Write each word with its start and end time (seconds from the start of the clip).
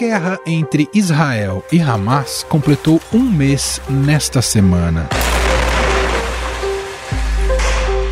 guerra 0.00 0.40
entre 0.46 0.88
Israel 0.94 1.62
e 1.70 1.78
Hamas 1.78 2.42
completou 2.48 2.98
um 3.12 3.20
mês 3.20 3.82
nesta 3.86 4.40
semana. 4.40 5.06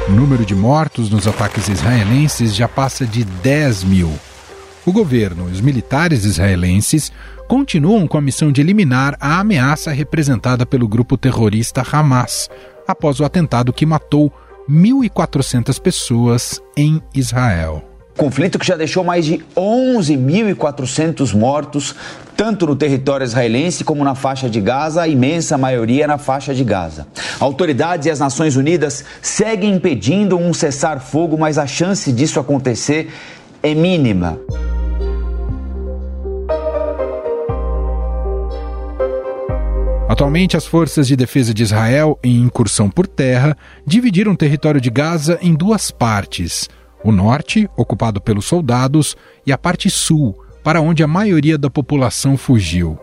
O 0.06 0.12
número 0.12 0.44
de 0.44 0.54
mortos 0.54 1.08
nos 1.08 1.26
ataques 1.26 1.66
israelenses 1.66 2.54
já 2.54 2.68
passa 2.68 3.06
de 3.06 3.24
10 3.24 3.84
mil. 3.84 4.12
O 4.84 4.92
governo 4.92 5.48
e 5.48 5.52
os 5.52 5.62
militares 5.62 6.26
israelenses 6.26 7.10
continuam 7.48 8.06
com 8.06 8.18
a 8.18 8.22
missão 8.22 8.52
de 8.52 8.60
eliminar 8.60 9.16
a 9.18 9.40
ameaça 9.40 9.90
representada 9.90 10.66
pelo 10.66 10.86
grupo 10.86 11.16
terrorista 11.16 11.82
Hamas, 11.90 12.50
após 12.86 13.18
o 13.18 13.24
atentado 13.24 13.72
que 13.72 13.86
matou 13.86 14.30
1.400 14.68 15.80
pessoas 15.80 16.60
em 16.76 17.00
Israel. 17.14 17.87
Conflito 18.18 18.58
que 18.58 18.66
já 18.66 18.76
deixou 18.76 19.04
mais 19.04 19.24
de 19.24 19.38
11.400 19.56 21.32
mortos, 21.36 21.94
tanto 22.36 22.66
no 22.66 22.74
território 22.74 23.22
israelense 23.22 23.84
como 23.84 24.02
na 24.02 24.16
faixa 24.16 24.50
de 24.50 24.60
Gaza, 24.60 25.02
a 25.02 25.08
imensa 25.08 25.56
maioria 25.56 26.04
na 26.04 26.18
faixa 26.18 26.52
de 26.52 26.64
Gaza. 26.64 27.06
Autoridades 27.38 28.08
e 28.08 28.10
as 28.10 28.18
Nações 28.18 28.56
Unidas 28.56 29.04
seguem 29.22 29.72
impedindo 29.72 30.36
um 30.36 30.52
cessar-fogo, 30.52 31.38
mas 31.38 31.58
a 31.58 31.66
chance 31.68 32.12
disso 32.12 32.40
acontecer 32.40 33.08
é 33.62 33.72
mínima. 33.72 34.36
Atualmente, 40.08 40.56
as 40.56 40.66
forças 40.66 41.06
de 41.06 41.14
defesa 41.14 41.54
de 41.54 41.62
Israel, 41.62 42.18
em 42.24 42.40
incursão 42.40 42.90
por 42.90 43.06
terra, 43.06 43.56
dividiram 43.86 44.32
o 44.32 44.36
território 44.36 44.80
de 44.80 44.90
Gaza 44.90 45.38
em 45.40 45.54
duas 45.54 45.92
partes 45.92 46.68
o 47.04 47.12
norte, 47.12 47.68
ocupado 47.76 48.20
pelos 48.20 48.46
soldados, 48.46 49.16
e 49.46 49.52
a 49.52 49.58
parte 49.58 49.88
sul, 49.90 50.38
para 50.62 50.80
onde 50.80 51.02
a 51.02 51.06
maioria 51.06 51.56
da 51.56 51.70
população 51.70 52.36
fugiu. 52.36 52.98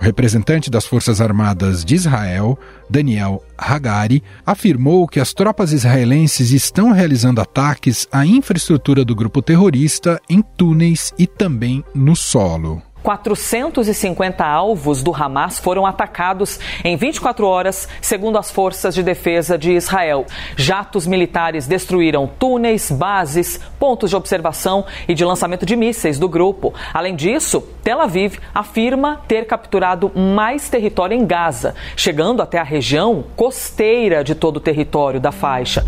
O 0.00 0.02
representante 0.02 0.70
das 0.70 0.86
Forças 0.86 1.20
Armadas 1.20 1.84
de 1.84 1.94
Israel, 1.94 2.58
Daniel 2.88 3.44
Hagari, 3.56 4.22
afirmou 4.46 5.06
que 5.06 5.20
as 5.20 5.34
tropas 5.34 5.72
israelenses 5.72 6.52
estão 6.52 6.90
realizando 6.90 7.40
ataques 7.40 8.08
à 8.10 8.24
infraestrutura 8.24 9.04
do 9.04 9.14
grupo 9.14 9.42
terrorista 9.42 10.18
em 10.28 10.40
túneis 10.40 11.12
e 11.18 11.26
também 11.26 11.84
no 11.94 12.16
solo. 12.16 12.82
450 13.02 14.44
alvos 14.44 15.02
do 15.02 15.14
Hamas 15.14 15.58
foram 15.58 15.86
atacados 15.86 16.58
em 16.84 16.96
24 16.96 17.46
horas, 17.46 17.88
segundo 18.00 18.38
as 18.38 18.50
forças 18.50 18.94
de 18.94 19.02
defesa 19.02 19.56
de 19.56 19.72
Israel. 19.72 20.26
Jatos 20.56 21.06
militares 21.06 21.66
destruíram 21.66 22.26
túneis, 22.38 22.90
bases, 22.90 23.60
pontos 23.78 24.10
de 24.10 24.16
observação 24.16 24.84
e 25.08 25.14
de 25.14 25.24
lançamento 25.24 25.64
de 25.64 25.76
mísseis 25.76 26.18
do 26.18 26.28
grupo. 26.28 26.74
Além 26.92 27.16
disso, 27.16 27.62
Tel 27.82 28.00
Aviv 28.00 28.38
afirma 28.54 29.20
ter 29.26 29.46
capturado 29.46 30.10
mais 30.14 30.68
território 30.68 31.16
em 31.16 31.26
Gaza, 31.26 31.74
chegando 31.96 32.42
até 32.42 32.58
a 32.58 32.64
região 32.64 33.24
costeira 33.36 34.22
de 34.22 34.34
todo 34.34 34.58
o 34.58 34.60
território 34.60 35.20
da 35.20 35.32
faixa. 35.32 35.84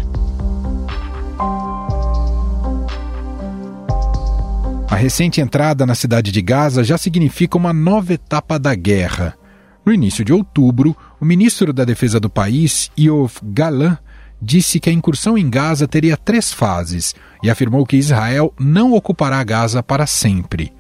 A 4.93 4.95
recente 4.95 5.41
entrada 5.41 5.87
na 5.87 5.95
cidade 5.95 6.31
de 6.31 6.43
Gaza 6.43 6.85
já 6.85 6.99
significa 6.99 7.57
uma 7.57 7.73
nova 7.73 8.13
etapa 8.13 8.59
da 8.59 8.75
guerra. 8.75 9.33
No 9.87 9.91
início 9.91 10.23
de 10.23 10.35
outubro, 10.35 10.95
o 11.19 11.25
ministro 11.25 11.73
da 11.73 11.83
Defesa 11.83 12.21
do 12.21 12.29
país, 12.29 12.91
Yoav 13.01 13.37
Galan, 13.43 13.97
disse 14.41 14.79
que 14.79 14.91
a 14.91 14.93
incursão 14.93 15.39
em 15.39 15.49
Gaza 15.49 15.89
teria 15.89 16.15
três 16.15 16.53
fases 16.53 17.15
e 17.43 17.49
afirmou 17.49 17.87
que 17.87 17.97
Israel 17.97 18.53
não 18.61 18.93
ocupará 18.93 19.43
Gaza 19.43 19.83
para 19.83 20.07
sempre. 20.07 20.71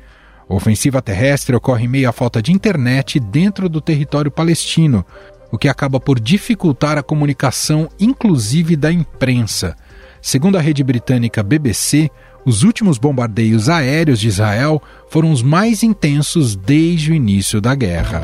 A 0.47 0.55
ofensiva 0.55 1.01
terrestre 1.01 1.57
ocorre 1.57 1.87
em 1.87 1.89
meio 1.89 2.11
à 2.11 2.13
falta 2.13 2.43
de 2.43 2.53
internet 2.53 3.19
dentro 3.19 3.67
do 3.67 3.81
território 3.81 4.31
palestino, 4.31 5.07
o 5.51 5.57
que 5.57 5.71
acaba 5.71 5.99
por 5.99 6.21
dificultar 6.21 6.99
a 6.99 7.03
comunicação, 7.03 7.89
inclusive 7.99 8.77
da 8.77 8.93
imprensa. 8.93 9.75
Segundo 10.21 10.57
a 10.57 10.61
rede 10.61 10.85
britânica 10.85 11.43
BBC, 11.43 12.11
os 12.45 12.63
últimos 12.63 12.99
bombardeios 12.99 13.69
aéreos 13.69 14.19
de 14.19 14.29
Israel 14.29 14.83
foram 15.09 15.31
os 15.31 15.43
mais 15.43 15.83
intensos 15.83 16.57
desde 16.57 17.13
o 17.13 17.15
início 17.15 17.61
da 17.61 17.75
guerra. 17.75 18.23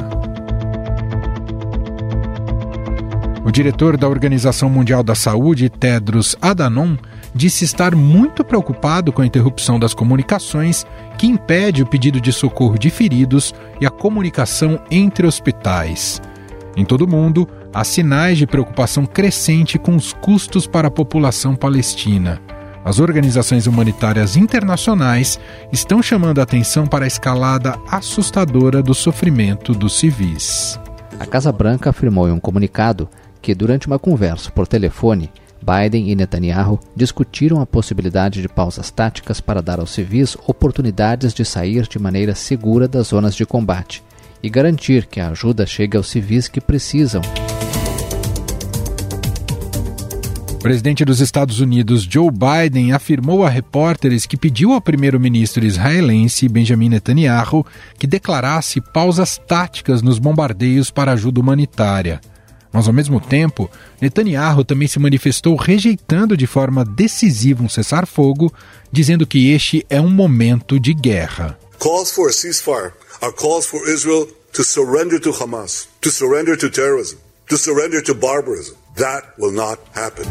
O 3.44 3.50
diretor 3.50 3.96
da 3.96 4.08
Organização 4.08 4.68
Mundial 4.68 5.02
da 5.02 5.14
Saúde, 5.14 5.70
Tedros 5.70 6.36
Adhanom, 6.42 6.96
disse 7.34 7.64
estar 7.64 7.94
muito 7.94 8.44
preocupado 8.44 9.12
com 9.12 9.22
a 9.22 9.26
interrupção 9.26 9.78
das 9.78 9.94
comunicações 9.94 10.84
que 11.16 11.26
impede 11.26 11.82
o 11.82 11.86
pedido 11.86 12.20
de 12.20 12.32
socorro 12.32 12.78
de 12.78 12.90
feridos 12.90 13.54
e 13.80 13.86
a 13.86 13.90
comunicação 13.90 14.80
entre 14.90 15.26
hospitais. 15.26 16.20
Em 16.76 16.84
todo 16.84 17.02
o 17.02 17.08
mundo, 17.08 17.48
há 17.72 17.84
sinais 17.84 18.38
de 18.38 18.46
preocupação 18.46 19.06
crescente 19.06 19.78
com 19.78 19.96
os 19.96 20.12
custos 20.12 20.66
para 20.66 20.88
a 20.88 20.90
população 20.90 21.56
palestina. 21.56 22.40
As 22.88 22.98
organizações 22.98 23.66
humanitárias 23.66 24.34
internacionais 24.34 25.38
estão 25.70 26.02
chamando 26.02 26.38
a 26.38 26.42
atenção 26.42 26.86
para 26.86 27.04
a 27.04 27.06
escalada 27.06 27.78
assustadora 27.86 28.82
do 28.82 28.94
sofrimento 28.94 29.74
dos 29.74 29.98
civis. 29.98 30.80
A 31.20 31.26
Casa 31.26 31.52
Branca 31.52 31.90
afirmou 31.90 32.26
em 32.30 32.32
um 32.32 32.40
comunicado 32.40 33.06
que, 33.42 33.54
durante 33.54 33.86
uma 33.86 33.98
conversa 33.98 34.50
por 34.50 34.66
telefone, 34.66 35.30
Biden 35.60 36.08
e 36.08 36.14
Netanyahu 36.14 36.80
discutiram 36.96 37.60
a 37.60 37.66
possibilidade 37.66 38.40
de 38.40 38.48
pausas 38.48 38.90
táticas 38.90 39.38
para 39.38 39.60
dar 39.60 39.80
aos 39.80 39.90
civis 39.90 40.34
oportunidades 40.46 41.34
de 41.34 41.44
sair 41.44 41.86
de 41.86 41.98
maneira 41.98 42.34
segura 42.34 42.88
das 42.88 43.08
zonas 43.08 43.34
de 43.34 43.44
combate 43.44 44.02
e 44.42 44.48
garantir 44.48 45.04
que 45.04 45.20
a 45.20 45.28
ajuda 45.28 45.66
chegue 45.66 45.98
aos 45.98 46.08
civis 46.08 46.48
que 46.48 46.58
precisam. 46.58 47.20
O 50.58 50.60
presidente 50.60 51.04
dos 51.04 51.20
Estados 51.20 51.60
Unidos, 51.60 52.02
Joe 52.02 52.30
Biden, 52.32 52.90
afirmou 52.90 53.46
a 53.46 53.48
repórteres 53.48 54.26
que 54.26 54.36
pediu 54.36 54.72
ao 54.72 54.80
primeiro-ministro 54.80 55.64
israelense, 55.64 56.48
Benjamin 56.48 56.88
Netanyahu, 56.88 57.64
que 57.96 58.08
declarasse 58.08 58.80
pausas 58.80 59.38
táticas 59.38 60.02
nos 60.02 60.18
bombardeios 60.18 60.90
para 60.90 61.12
ajuda 61.12 61.38
humanitária. 61.38 62.20
Mas, 62.72 62.88
ao 62.88 62.92
mesmo 62.92 63.20
tempo, 63.20 63.70
Netanyahu 64.00 64.64
também 64.64 64.88
se 64.88 64.98
manifestou 64.98 65.54
rejeitando 65.54 66.36
de 66.36 66.48
forma 66.48 66.84
decisiva 66.84 67.62
um 67.62 67.68
cessar-fogo, 67.68 68.52
dizendo 68.90 69.28
que 69.28 69.52
este 69.52 69.86
é 69.88 70.00
um 70.00 70.10
momento 70.10 70.80
de 70.80 70.92
guerra. 70.92 71.56
Calls 71.78 72.10
for 72.10 72.30
a 72.30 72.32
ceasefire 72.32 72.92
are 73.22 73.32
calls 73.32 73.64
for 73.64 73.88
Israel 73.88 74.26
to 74.52 74.64
surrender 74.64 75.20
to 75.20 75.30
Hamas, 75.30 75.86
to 76.00 76.10
surrender 76.10 76.56
to 76.56 76.68
terrorism, 76.68 77.18
to 77.48 77.56
surrender 77.56 78.02
to 78.02 78.12
barbarism. 78.12 78.74
That 78.98 79.28
will 79.38 79.52
not 79.52 79.78
happen. 79.94 80.26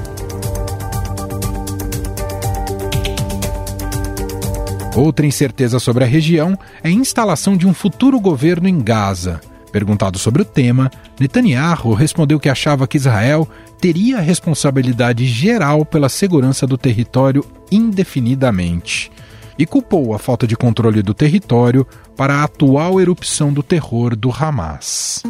Outra 4.94 5.26
incerteza 5.26 5.80
sobre 5.80 6.04
a 6.04 6.08
região 6.08 6.60
é 6.84 6.90
a 6.90 6.92
instalação 6.92 7.56
de 7.56 7.66
um 7.66 7.74
futuro 7.74 8.20
governo 8.20 8.68
em 8.68 8.78
Gaza. 8.80 9.40
Perguntado 9.72 10.20
sobre 10.20 10.42
o 10.42 10.46
tema, 10.46 10.92
Netanyahu 11.18 11.94
respondeu 11.94 12.42
que 12.42 12.50
achava 12.50 12.86
que 12.88 12.98
Israel 12.98 13.48
teria 13.80 14.18
a 14.18 14.22
responsabilidade 14.22 15.26
geral 15.26 15.86
pela 15.86 16.10
segurança 16.10 16.68
do 16.68 16.78
território 16.78 17.46
indefinidamente 17.72 19.10
e 19.58 19.66
culpou 19.66 20.14
a 20.14 20.20
falta 20.20 20.46
de 20.46 20.58
controle 20.58 21.02
do 21.02 21.14
território 21.14 21.88
para 22.18 22.36
a 22.36 22.44
atual 22.44 23.00
erupção 23.00 23.54
do 23.54 23.64
terror 23.64 24.14
do 24.14 24.30
Hamas. 24.30 25.24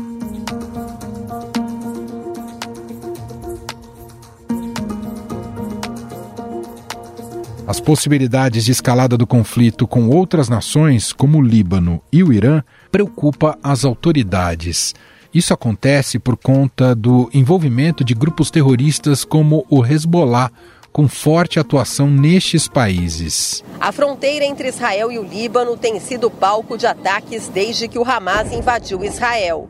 As 7.67 7.81
possibilidades 7.81 8.63
de 8.63 8.71
escalada 8.71 9.17
do 9.17 9.27
conflito 9.27 9.85
com 9.85 10.07
outras 10.07 10.47
nações, 10.47 11.11
como 11.11 11.39
o 11.39 11.41
Líbano 11.41 12.01
e 12.09 12.23
o 12.23 12.31
Irã, 12.31 12.63
preocupa 12.89 13.59
as 13.61 13.83
autoridades. 13.83 14.95
Isso 15.33 15.53
acontece 15.53 16.17
por 16.17 16.37
conta 16.37 16.95
do 16.95 17.29
envolvimento 17.33 18.05
de 18.05 18.13
grupos 18.13 18.49
terroristas 18.49 19.25
como 19.25 19.65
o 19.69 19.85
Hezbollah, 19.85 20.49
com 20.97 21.07
forte 21.07 21.59
atuação 21.59 22.07
nestes 22.09 22.67
países. 22.67 23.63
A 23.79 23.91
fronteira 23.91 24.43
entre 24.43 24.67
Israel 24.67 25.11
e 25.11 25.19
o 25.19 25.23
Líbano 25.23 25.77
tem 25.77 25.99
sido 25.99 26.27
palco 26.31 26.75
de 26.75 26.87
ataques 26.87 27.47
desde 27.49 27.87
que 27.87 27.99
o 27.99 28.03
Hamas 28.03 28.51
invadiu 28.51 29.03
Israel. 29.03 29.69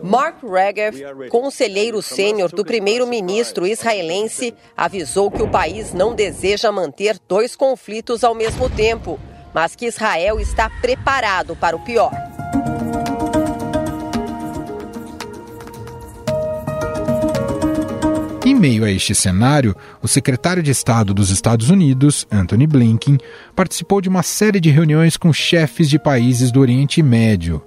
Mark 0.00 0.36
Regev, 0.44 1.28
conselheiro 1.28 2.00
sênior 2.00 2.52
do 2.52 2.64
primeiro-ministro 2.64 3.66
israelense, 3.66 4.54
avisou 4.76 5.28
que 5.28 5.42
o 5.42 5.50
país 5.50 5.92
não 5.92 6.14
deseja 6.14 6.70
manter 6.70 7.18
dois 7.26 7.56
conflitos 7.56 8.22
ao 8.22 8.32
mesmo 8.32 8.70
tempo, 8.70 9.18
mas 9.52 9.74
que 9.74 9.86
Israel 9.86 10.38
está 10.38 10.70
preparado 10.80 11.56
para 11.56 11.74
o 11.74 11.80
pior. 11.80 12.29
Meio 18.60 18.84
a 18.84 18.90
este 18.90 19.14
cenário, 19.14 19.74
o 20.02 20.06
secretário 20.06 20.62
de 20.62 20.70
Estado 20.70 21.14
dos 21.14 21.30
Estados 21.30 21.70
Unidos, 21.70 22.26
Anthony 22.30 22.66
Blinken, 22.66 23.16
participou 23.56 24.02
de 24.02 24.08
uma 24.08 24.22
série 24.22 24.60
de 24.60 24.70
reuniões 24.70 25.16
com 25.16 25.32
chefes 25.32 25.88
de 25.88 25.98
países 25.98 26.52
do 26.52 26.60
Oriente 26.60 27.02
Médio. 27.02 27.62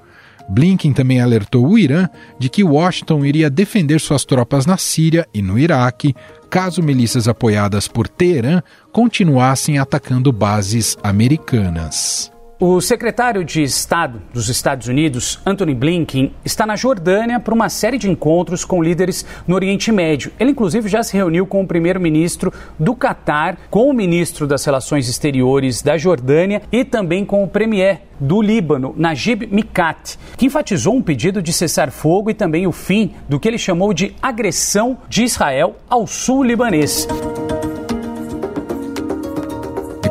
Blinken 0.47 0.93
também 0.93 1.19
alertou 1.19 1.67
o 1.67 1.79
Irã 1.79 2.07
de 2.37 2.47
que 2.47 2.63
Washington 2.63 3.25
iria 3.25 3.49
defender 3.49 3.99
suas 3.99 4.23
tropas 4.23 4.65
na 4.67 4.77
Síria 4.77 5.27
e 5.33 5.41
no 5.41 5.57
Iraque 5.57 6.15
caso 6.49 6.83
milícias 6.83 7.27
apoiadas 7.27 7.87
por 7.87 8.07
Teherã 8.07 8.61
continuassem 8.91 9.79
atacando 9.79 10.31
bases 10.31 10.95
americanas. 11.01 12.31
O 12.59 12.79
secretário 12.79 13.43
de 13.43 13.63
Estado 13.63 14.21
dos 14.31 14.47
Estados 14.47 14.87
Unidos, 14.87 15.39
Anthony 15.45 15.73
Blinken, 15.73 16.33
está 16.45 16.65
na 16.65 16.75
Jordânia 16.75 17.39
para 17.39 17.53
uma 17.53 17.67
série 17.67 17.97
de 17.97 18.09
encontros 18.09 18.63
com 18.63 18.81
líderes 18.81 19.25
no 19.47 19.55
Oriente 19.55 19.91
Médio. 19.91 20.31
Ele, 20.39 20.51
inclusive, 20.51 20.87
já 20.87 21.01
se 21.01 21.17
reuniu 21.17 21.47
com 21.47 21.61
o 21.61 21.67
primeiro-ministro 21.67 22.53
do 22.77 22.95
Catar, 22.95 23.57
com 23.71 23.89
o 23.89 23.93
ministro 23.93 24.45
das 24.47 24.63
Relações 24.63 25.09
Exteriores 25.09 25.81
da 25.81 25.97
Jordânia 25.97 26.61
e 26.71 26.85
também 26.85 27.25
com 27.25 27.43
o 27.43 27.47
premier 27.47 28.03
do 28.19 28.41
Líbano, 28.41 28.93
Najib 28.95 29.47
Mikati, 29.51 30.17
que 30.37 30.45
enfatizou 30.45 30.95
um 30.95 31.01
pedido 31.01 31.41
de 31.41 31.51
cessar 31.51 31.91
fogo 31.91 32.29
e 32.29 32.33
também 32.33 32.67
o 32.67 32.71
fim 32.71 33.13
do 33.27 33.39
que 33.39 33.47
ele 33.47 33.57
chamou 33.57 33.93
de 33.93 34.15
agressão 34.21 34.97
de 35.09 35.23
Israel 35.23 35.75
ao 35.89 36.05
sul 36.05 36.43
libanês 36.43 37.07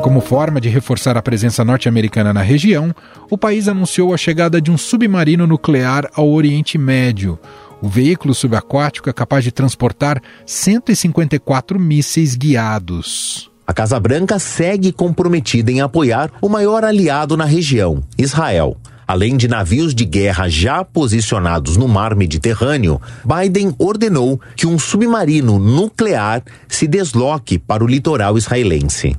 como 0.03 0.19
forma 0.19 0.59
de 0.59 0.67
reforçar 0.67 1.15
a 1.15 1.21
presença 1.21 1.63
norte-americana 1.63 2.33
na 2.33 2.41
região, 2.41 2.93
o 3.29 3.37
país 3.37 3.69
anunciou 3.69 4.13
a 4.13 4.17
chegada 4.17 4.59
de 4.59 4.69
um 4.69 4.77
submarino 4.77 5.47
nuclear 5.47 6.09
ao 6.13 6.29
Oriente 6.29 6.77
Médio. 6.77 7.39
O 7.81 7.87
veículo 7.87 8.35
subaquático 8.35 9.09
é 9.09 9.13
capaz 9.13 9.45
de 9.45 9.51
transportar 9.51 10.21
154 10.45 11.79
mísseis 11.79 12.35
guiados. 12.35 13.49
A 13.65 13.73
Casa 13.73 13.97
Branca 13.97 14.37
segue 14.39 14.91
comprometida 14.91 15.71
em 15.71 15.79
apoiar 15.79 16.29
o 16.41 16.49
maior 16.49 16.83
aliado 16.83 17.37
na 17.37 17.45
região, 17.45 18.03
Israel. 18.17 18.75
Além 19.07 19.37
de 19.37 19.47
navios 19.47 19.95
de 19.95 20.03
guerra 20.03 20.49
já 20.49 20.83
posicionados 20.83 21.77
no 21.77 21.87
mar 21.87 22.13
Mediterrâneo, 22.13 23.01
Biden 23.23 23.73
ordenou 23.79 24.39
que 24.57 24.67
um 24.67 24.77
submarino 24.77 25.57
nuclear 25.57 26.43
se 26.67 26.87
desloque 26.87 27.57
para 27.57 27.85
o 27.85 27.87
litoral 27.87 28.37
israelense. 28.37 29.15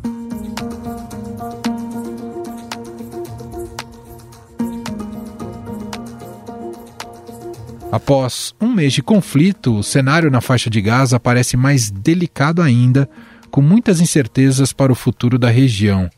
Após 7.94 8.52
um 8.60 8.72
mês 8.72 8.92
de 8.92 9.00
conflito, 9.00 9.78
o 9.78 9.82
cenário 9.84 10.28
na 10.28 10.40
faixa 10.40 10.68
de 10.68 10.80
Gaza 10.80 11.20
parece 11.20 11.56
mais 11.56 11.92
delicado 11.92 12.60
ainda, 12.60 13.08
com 13.52 13.62
muitas 13.62 14.00
incertezas 14.00 14.72
para 14.72 14.90
o 14.90 14.96
futuro 14.96 15.38
da 15.38 15.48
região. 15.48 16.10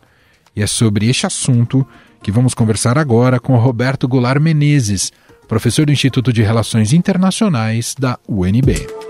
E 0.56 0.62
é 0.62 0.66
sobre 0.66 1.06
este 1.06 1.26
assunto 1.26 1.86
que 2.22 2.32
vamos 2.32 2.54
conversar 2.54 2.96
agora 2.96 3.38
com 3.38 3.54
Roberto 3.58 4.08
Goulart 4.08 4.40
Menezes, 4.40 5.12
professor 5.46 5.84
do 5.84 5.92
Instituto 5.92 6.32
de 6.32 6.40
Relações 6.40 6.94
Internacionais 6.94 7.94
da 7.98 8.18
UNB. 8.26 9.05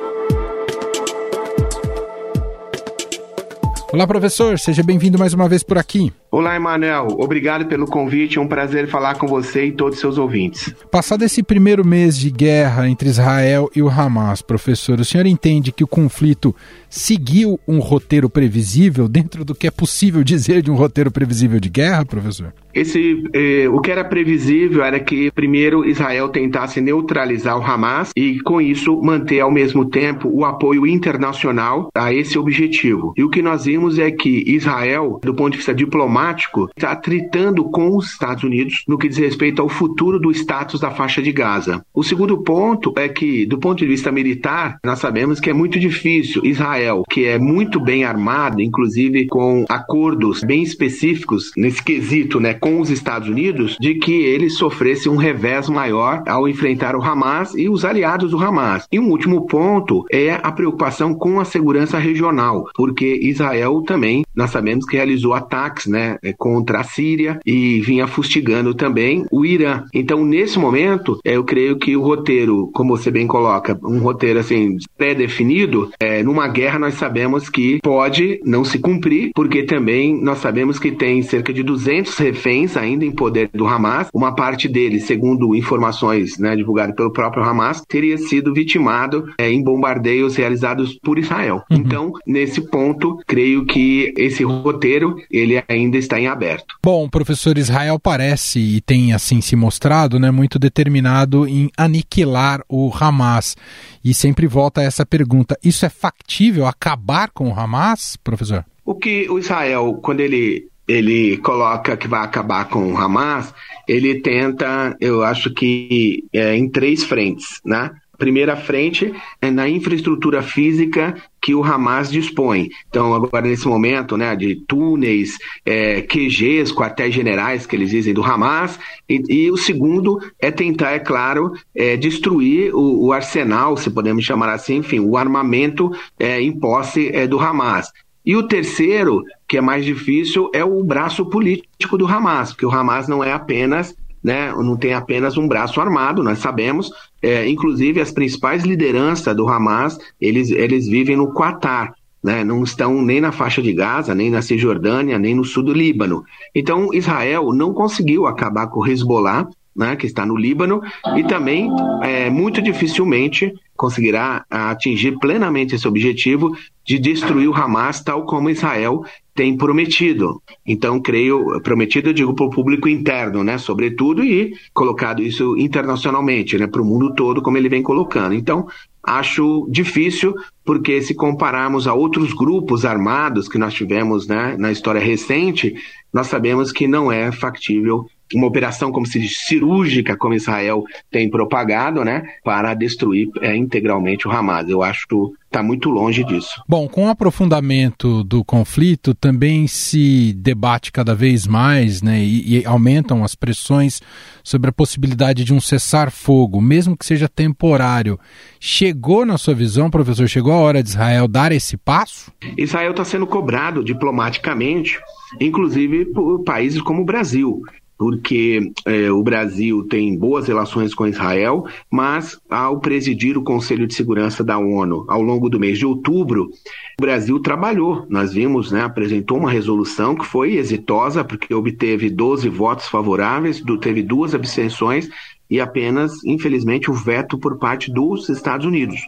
Olá, 3.93 4.05
professor, 4.05 4.59
seja 4.59 4.83
bem-vindo 4.83 5.17
mais 5.17 5.33
uma 5.33 5.49
vez 5.49 5.63
por 5.63 5.79
aqui. 5.79 6.13
Olá, 6.29 6.57
Emanuel. 6.57 7.07
Obrigado 7.19 7.67
pelo 7.67 7.87
convite. 7.87 8.37
É 8.37 8.41
um 8.41 8.49
prazer 8.49 8.89
falar 8.89 9.15
com 9.15 9.29
você 9.29 9.67
e 9.67 9.73
todos 9.73 9.95
os 9.95 10.01
seus 10.01 10.19
ouvintes. 10.19 10.75
Passado 10.91 11.23
esse 11.23 11.43
primeiro 11.43 11.87
mês 11.87 12.19
de 12.19 12.31
guerra 12.31 12.89
entre 12.89 13.09
Israel 13.09 13.71
e 13.75 13.81
o 13.81 13.89
Hamas, 13.89 14.43
professor, 14.43 14.99
o 14.99 15.05
senhor 15.05 15.25
entende 15.25 15.71
que 15.71 15.85
o 15.85 15.87
conflito 15.87 16.55
seguiu 16.91 17.61
um 17.67 17.79
roteiro 17.79 18.29
previsível 18.29 19.09
dentro 19.09 19.45
do 19.45 19.55
que 19.55 19.69
é 19.69 19.71
possível 19.71 20.25
dizer 20.25 20.63
de 20.63 20.71
um 20.71 20.75
roteiro 20.75 21.11
previsível 21.11 21.61
de 21.61 21.71
guerra, 21.71 22.05
professor? 22.05 22.53
Esse, 22.75 23.25
eh, 23.33 23.67
o 23.71 23.81
que 23.81 23.91
era 23.91 24.05
previsível 24.05 24.85
era 24.85 25.01
que 25.01 25.31
primeiro 25.31 25.89
Israel 25.89 26.29
tentasse 26.29 26.81
neutralizar 26.81 27.59
o 27.59 27.65
Hamas 27.65 28.11
e 28.15 28.41
com 28.41 28.61
isso 28.61 29.01
manter 29.01 29.41
ao 29.41 29.51
mesmo 29.51 29.87
tempo 29.87 30.29
o 30.29 30.45
apoio 30.45 30.87
internacional 30.87 31.89
a 31.95 32.13
esse 32.13 32.39
objetivo. 32.39 33.15
E 33.17 33.25
o 33.25 33.31
que 33.31 33.41
nós 33.41 33.65
vimos 33.65 33.76
é 33.99 34.11
que 34.11 34.45
Israel, 34.47 35.21
do 35.23 35.35
ponto 35.35 35.53
de 35.53 35.59
vista 35.59 35.75
diplomático 35.75 35.97
diplomático 35.97 36.69
está 36.77 36.95
tritando 36.95 37.65
com 37.65 37.97
os 37.97 38.13
Estados 38.13 38.45
Unidos 38.45 38.85
no 38.87 38.99
que 38.99 39.09
diz 39.09 39.19
respeito 39.19 39.63
ao 39.63 39.69
futuro 39.69 40.19
do 40.19 40.31
status 40.31 40.81
da 40.81 40.91
faixa 40.91 41.23
de 41.23 41.33
Gaza. 41.33 41.85
O 41.95 42.03
segundo 42.03 42.39
ponto 42.43 42.93
é 42.97 43.09
que, 43.09 43.47
do 43.47 43.59
ponto 43.59 43.79
de 43.79 43.87
vista 43.87 44.13
militar, 44.13 44.79
nós 44.85 44.99
sabemos 44.99 45.41
que 45.41 45.51
é 45.51 45.53
muito 45.53 45.79
difícil 45.79 46.45
Israel, 46.45 47.03
que 47.11 47.25
é 47.25 47.39
muito 47.39 47.81
bem 47.81 48.05
armado, 48.05 48.61
inclusive 48.61 49.27
com 49.27 49.65
acordos 49.69 50.43
bem 50.43 50.63
específicos 50.63 51.51
nesse 51.57 51.83
quesito, 51.83 52.41
né, 52.41 52.55
com 52.55 52.81
os 52.81 52.91
Estados 52.91 53.29
Unidos, 53.29 53.77
de 53.81 53.95
que 53.95 54.13
ele 54.13 54.51
sofresse 54.51 55.09
um 55.09 55.17
revés 55.17 55.69
maior 55.69 56.23
ao 56.27 56.49
enfrentar 56.49 56.95
o 56.95 57.03
Hamas 57.03 57.55
e 57.55 57.69
os 57.69 57.85
aliados 57.85 58.31
do 58.31 58.39
Hamas. 58.39 58.87
E 58.91 58.99
um 58.99 59.11
último 59.11 59.47
ponto 59.47 60.05
é 60.11 60.33
a 60.43 60.53
preocupação 60.53 61.15
com 61.15 61.41
a 61.41 61.45
segurança 61.45 61.99
regional, 61.99 62.69
porque 62.75 63.19
Israel 63.23 63.66
também, 63.83 64.25
nós 64.35 64.51
sabemos 64.51 64.85
que 64.85 64.97
realizou 64.97 65.35
ataques, 65.35 65.87
né, 65.87 66.19
é, 66.23 66.33
contra 66.33 66.81
a 66.81 66.85
Síria 66.85 67.39
e 67.45 67.81
vinha 67.81 68.07
fustigando 68.07 68.75
também 68.75 69.25
o 69.31 69.45
Irã. 69.45 69.85
Então, 69.93 70.25
nesse 70.25 70.59
momento, 70.59 71.19
é, 71.25 71.37
eu 71.37 71.45
creio 71.45 71.79
que 71.79 71.97
o 71.97 72.03
roteiro, 72.03 72.71
como 72.73 72.97
você 72.97 73.11
bem 73.11 73.27
coloca, 73.27 73.79
um 73.83 73.99
roteiro 73.99 74.39
assim 74.39 74.77
pré-definido, 74.97 75.91
é, 76.01 76.23
numa 76.23 76.49
guerra 76.49 76.79
nós 76.79 76.95
sabemos 76.95 77.49
que 77.49 77.79
pode 77.83 78.41
não 78.45 78.65
se 78.65 78.79
cumprir, 78.79 79.31
porque 79.35 79.63
também 79.63 80.21
nós 80.21 80.39
sabemos 80.39 80.79
que 80.79 80.93
tem 80.93 81.23
cerca 81.23 81.53
de 81.53 81.63
200 81.63 82.17
reféns 82.19 82.77
ainda 82.77 83.05
em 83.05 83.11
poder 83.11 83.51
do 83.53 83.67
Hamas. 83.67 84.09
Uma 84.13 84.35
parte 84.35 84.69
deles, 84.69 85.05
segundo 85.05 85.55
informações 85.55 86.39
né, 86.39 86.55
divulgadas 86.57 86.95
pelo 86.95 87.13
próprio 87.13 87.45
Hamas, 87.45 87.83
teria 87.89 88.19
sido 88.19 88.53
vitimado 88.53 89.27
é, 89.39 89.51
em 89.51 89.63
bombardeios 89.63 90.37
realizados 90.37 90.99
por 91.03 91.19
Israel. 91.19 91.63
Uhum. 91.71 91.79
Então, 91.79 92.13
nesse 92.27 92.61
ponto, 92.61 93.19
creio 93.27 93.56
que 93.65 94.13
esse 94.17 94.45
roteiro 94.45 95.17
ele 95.31 95.63
ainda 95.69 95.97
está 95.97 96.19
em 96.21 96.27
aberto. 96.27 96.77
Bom, 96.83 97.09
professor 97.09 97.57
Israel 97.57 97.99
parece 97.99 98.59
e 98.59 98.81
tem 98.81 99.13
assim 99.13 99.41
se 99.41 99.57
mostrado, 99.57 100.19
né, 100.19 100.31
muito 100.31 100.59
determinado 100.59 101.47
em 101.49 101.71
aniquilar 101.77 102.61
o 102.69 102.93
Hamas. 102.93 103.57
E 104.05 104.13
sempre 104.13 104.47
volta 104.47 104.81
a 104.81 104.85
essa 104.85 105.07
pergunta: 105.07 105.59
isso 105.63 105.87
é 105.87 105.89
factível 105.89 106.67
acabar 106.67 107.31
com 107.31 107.49
o 107.49 107.59
Hamas, 107.59 108.17
professor? 108.23 108.65
O 108.85 108.95
que 108.95 109.29
o 109.29 109.39
Israel, 109.39 109.99
quando 110.03 110.21
ele 110.21 110.69
ele 110.87 111.37
coloca 111.39 111.97
que 111.97 112.07
vai 112.07 112.25
acabar 112.25 112.69
com 112.69 112.93
o 112.93 112.97
Hamas, 112.97 113.53
ele 113.89 114.21
tenta, 114.21 114.97
eu 115.01 115.25
acho 115.25 115.53
que 115.53 116.25
é, 116.33 116.57
em 116.57 116.69
três 116.69 117.03
frentes, 117.03 117.61
né? 117.65 117.91
Primeira 118.17 118.57
frente 118.57 119.13
é 119.41 119.51
na 119.51 119.69
infraestrutura 119.69 120.43
física 120.43 121.15
que 121.41 121.55
o 121.55 121.63
Hamas 121.63 122.11
dispõe. 122.11 122.69
Então, 122.89 123.15
agora 123.15 123.47
nesse 123.47 123.69
momento, 123.69 124.17
né, 124.17 124.35
de 124.35 124.57
túneis, 124.67 125.39
é, 125.65 126.03
QGs, 126.03 126.73
quartéis 126.73 127.15
generais, 127.15 127.67
que 127.67 127.77
eles 127.77 127.91
dizem, 127.91 128.13
do 128.13 128.25
Hamas, 128.25 128.79
e, 129.09 129.23
e 129.29 129.51
o 129.51 129.57
segundo 129.57 130.19
é 130.41 130.51
tentar, 130.51 130.91
é 130.91 130.99
claro, 130.99 131.53
é, 131.75 131.97
destruir 131.97 132.75
o, 132.75 133.07
o, 133.07 133.13
arsenal, 133.13 133.77
se 133.77 133.91
podemos 133.91 134.25
chamar 134.25 134.49
assim, 134.53 134.79
enfim, 134.79 134.99
o 134.99 135.17
armamento 135.17 135.91
é, 136.19 136.41
em 136.41 136.51
posse 136.51 137.11
é, 137.15 137.27
do 137.27 137.39
Hamas. 137.39 137.93
E 138.25 138.35
o 138.35 138.43
terceiro, 138.43 139.23
que 139.47 139.57
é 139.57 139.61
mais 139.61 139.85
difícil, 139.85 140.51
é 140.53 140.65
o 140.65 140.83
braço 140.83 141.25
político 141.27 141.97
do 141.97 142.09
Hamas, 142.09 142.51
porque 142.51 142.67
o 142.67 142.73
Hamas 142.73 143.07
não 143.07 143.23
é 143.23 143.33
apenas 143.33 143.95
né, 144.27 144.53
não 144.57 144.77
tem 144.77 144.93
apenas 144.93 145.37
um 145.37 145.47
braço 145.47 145.81
armado, 145.81 146.21
nós 146.21 146.41
sabemos, 146.41 146.91
é, 147.23 147.49
inclusive 147.49 148.01
as 148.01 148.11
principais 148.11 148.65
lideranças 148.65 149.37
do 149.37 149.47
Hamas, 149.47 149.97
eles, 150.21 150.51
eles 150.51 150.89
vivem 150.89 151.15
no 151.15 151.33
Qatar, 151.33 151.95
né, 152.21 152.43
não 152.43 152.65
estão 152.65 153.01
nem 153.01 153.21
na 153.21 153.31
faixa 153.31 153.63
de 153.63 153.73
Gaza, 153.73 154.17
nem 154.17 154.29
na 154.29 154.43
Cisjordânia, 154.43 155.17
nem 155.17 155.33
no 155.33 155.45
sul 155.45 155.63
do 155.63 155.73
Líbano. 155.73 156.25
Então, 156.53 156.93
Israel 156.93 157.53
não 157.53 157.73
conseguiu 157.73 158.27
acabar 158.27 158.67
com 158.67 158.81
o 158.81 158.87
Hezbollah, 158.87 159.47
né, 159.77 159.97
que 159.97 160.07
está 160.07 160.25
no 160.25 160.37
Líbano, 160.37 160.81
e 161.17 161.25
também 161.25 161.69
é, 162.03 162.31
muito 162.31 162.63
dificilmente 162.63 163.53
conseguirá 163.77 164.45
atingir 164.51 165.19
plenamente 165.19 165.75
esse 165.75 165.87
objetivo 165.87 166.57
de 166.85 166.99
destruir 166.99 167.49
o 167.49 167.55
Hamas, 167.55 168.03
tal 168.03 168.25
como 168.25 168.49
Israel 168.49 169.05
tem 169.35 169.55
prometido. 169.57 170.41
Então, 170.67 170.99
creio, 170.99 171.61
prometido, 171.61 172.09
eu 172.09 172.15
digo 172.15 172.35
para 172.35 172.47
o 172.47 172.51
público 172.51 172.89
interno, 172.89 173.45
né, 173.45 173.59
sobretudo, 173.59 174.25
e 174.25 174.55
colocado 174.73 175.23
isso 175.23 175.57
internacionalmente, 175.59 176.57
né, 176.57 176.67
para 176.67 176.81
o 176.81 176.85
mundo 176.85 177.15
todo, 177.15 177.43
como 177.43 177.59
ele 177.59 177.69
vem 177.69 177.83
colocando. 177.83 178.35
Então, 178.35 178.67
acho 179.03 179.69
difícil, 179.71 180.35
porque 180.65 181.03
se 181.03 181.15
compararmos 181.15 181.87
a 181.87 181.93
outros 181.93 182.33
grupos 182.33 182.85
armados 182.85 183.49
que 183.49 183.59
nós 183.59 183.75
tivemos 183.75 184.27
né, 184.27 184.57
na 184.59 184.73
história 184.73 185.01
recente, 185.01 185.75
nós 186.13 186.29
sabemos 186.29 186.73
que 186.73 186.89
não 186.89 187.13
é 187.13 187.31
factível 187.31 188.07
uma 188.35 188.47
operação 188.47 188.91
como 188.91 189.07
se 189.07 189.27
cirúrgica, 189.29 190.17
como 190.17 190.35
Israel 190.35 190.85
tem 191.11 191.31
propagado, 191.31 192.05
né, 192.05 192.23
para 192.45 192.75
destruir 192.75 193.29
é, 193.41 193.57
integralmente 193.57 194.27
o 194.27 194.31
Hamas. 194.31 194.69
Eu 194.69 194.83
acho 194.83 195.07
que 195.07 195.15
está 195.47 195.63
muito 195.63 195.89
longe 195.89 196.25
disso. 196.25 196.61
Bom, 196.69 196.89
com 196.89 197.07
o 197.07 197.09
aprofundamento 197.09 198.25
do 198.25 198.45
conflito, 198.45 199.15
também 199.15 199.67
se 199.67 200.33
debate 200.35 200.91
cada 200.91 201.15
vez 201.15 201.47
mais, 201.47 202.03
né, 202.03 202.19
e, 202.19 202.59
e 202.59 202.67
aumentam 202.67 203.23
as 203.25 203.35
pressões 203.35 204.03
sobre 204.43 204.71
a 204.71 204.73
possibilidade 204.73 205.45
de 205.45 205.55
um 205.55 205.61
cessar-fogo, 205.61 206.61
mesmo 206.61 206.97
que 206.97 207.07
seja 207.07 207.29
temporário. 207.29 208.19
Chegou, 208.61 209.25
na 209.25 209.39
sua 209.39 209.55
visão, 209.55 209.89
professor, 209.89 210.29
chegou 210.29 210.53
a 210.53 210.57
hora 210.59 210.83
de 210.83 210.89
Israel 210.89 211.29
dar 211.29 211.53
esse 211.53 211.77
passo? 211.77 212.33
Israel 212.57 212.91
está 212.91 213.05
sendo 213.05 213.27
cobrado 213.27 213.85
diplomaticamente, 213.85 214.99
inclusive 215.41 216.07
por 216.07 216.43
países 216.45 216.83
como 216.83 217.03
o 217.03 217.05
Brasil 217.05 217.63
porque 217.99 218.73
é, 218.85 219.11
o 219.11 219.23
Brasil 219.23 219.85
tem 219.85 220.17
boas 220.17 220.47
relações 220.47 220.95
com 220.95 221.07
Israel, 221.07 221.65
mas 221.91 222.39
ao 222.51 222.79
presidir 222.79 223.39
o 223.39 223.43
Conselho 223.43 223.87
de 223.87 223.95
Segurança 223.95 224.45
da 224.45 224.59
ONU 224.59 225.05
ao 225.09 225.23
longo 225.23 225.49
do 225.49 225.59
mês 225.59 225.79
de 225.79 225.87
outubro, 225.87 226.51
o 226.99 227.03
Brasil 227.03 227.41
trabalhou. 227.41 228.07
Nós 228.09 228.33
vimos, 228.33 228.71
né, 228.71 228.83
apresentou 228.83 229.39
uma 229.39 229.51
resolução 229.51 230.15
que 230.15 230.27
foi 230.27 230.57
exitosa, 230.57 231.25
porque 231.25 231.55
obteve 231.55 232.11
12 232.11 232.49
votos 232.49 232.87
favoráveis, 232.87 233.63
teve 233.81 234.03
duas 234.03 234.35
abstenções 234.35 235.09
e 235.49 235.61
apenas, 235.61 236.25
infelizmente, 236.25 236.91
o 236.91 236.95
veto 236.95 237.39
por 237.39 237.59
parte 237.59 237.91
dos 237.91 238.29
Estados 238.29 238.67
Unidos. 238.67 239.01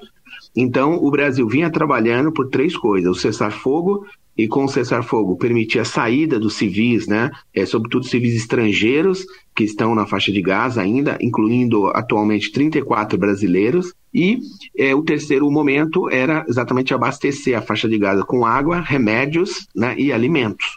Então, 0.60 0.96
o 0.96 1.08
Brasil 1.08 1.46
vinha 1.46 1.70
trabalhando 1.70 2.32
por 2.32 2.48
três 2.48 2.76
coisas: 2.76 3.08
o 3.08 3.14
cessar-fogo, 3.14 4.04
e 4.36 4.48
com 4.48 4.64
o 4.64 4.68
cessar-fogo 4.68 5.36
permitir 5.36 5.78
a 5.78 5.84
saída 5.84 6.38
dos 6.38 6.54
civis, 6.54 7.06
né, 7.06 7.30
é, 7.54 7.64
sobretudo 7.64 8.06
civis 8.06 8.34
estrangeiros 8.34 9.24
que 9.54 9.62
estão 9.62 9.94
na 9.94 10.04
faixa 10.04 10.32
de 10.32 10.42
Gaza 10.42 10.82
ainda, 10.82 11.16
incluindo 11.20 11.86
atualmente 11.88 12.50
34 12.50 13.16
brasileiros. 13.16 13.94
E 14.12 14.40
é, 14.76 14.94
o 14.94 15.02
terceiro 15.02 15.48
momento 15.48 16.10
era 16.10 16.44
exatamente 16.48 16.92
abastecer 16.92 17.56
a 17.56 17.62
faixa 17.62 17.88
de 17.88 17.98
Gaza 17.98 18.24
com 18.24 18.44
água, 18.44 18.80
remédios 18.80 19.68
né, 19.74 19.94
e 19.96 20.12
alimentos. 20.12 20.76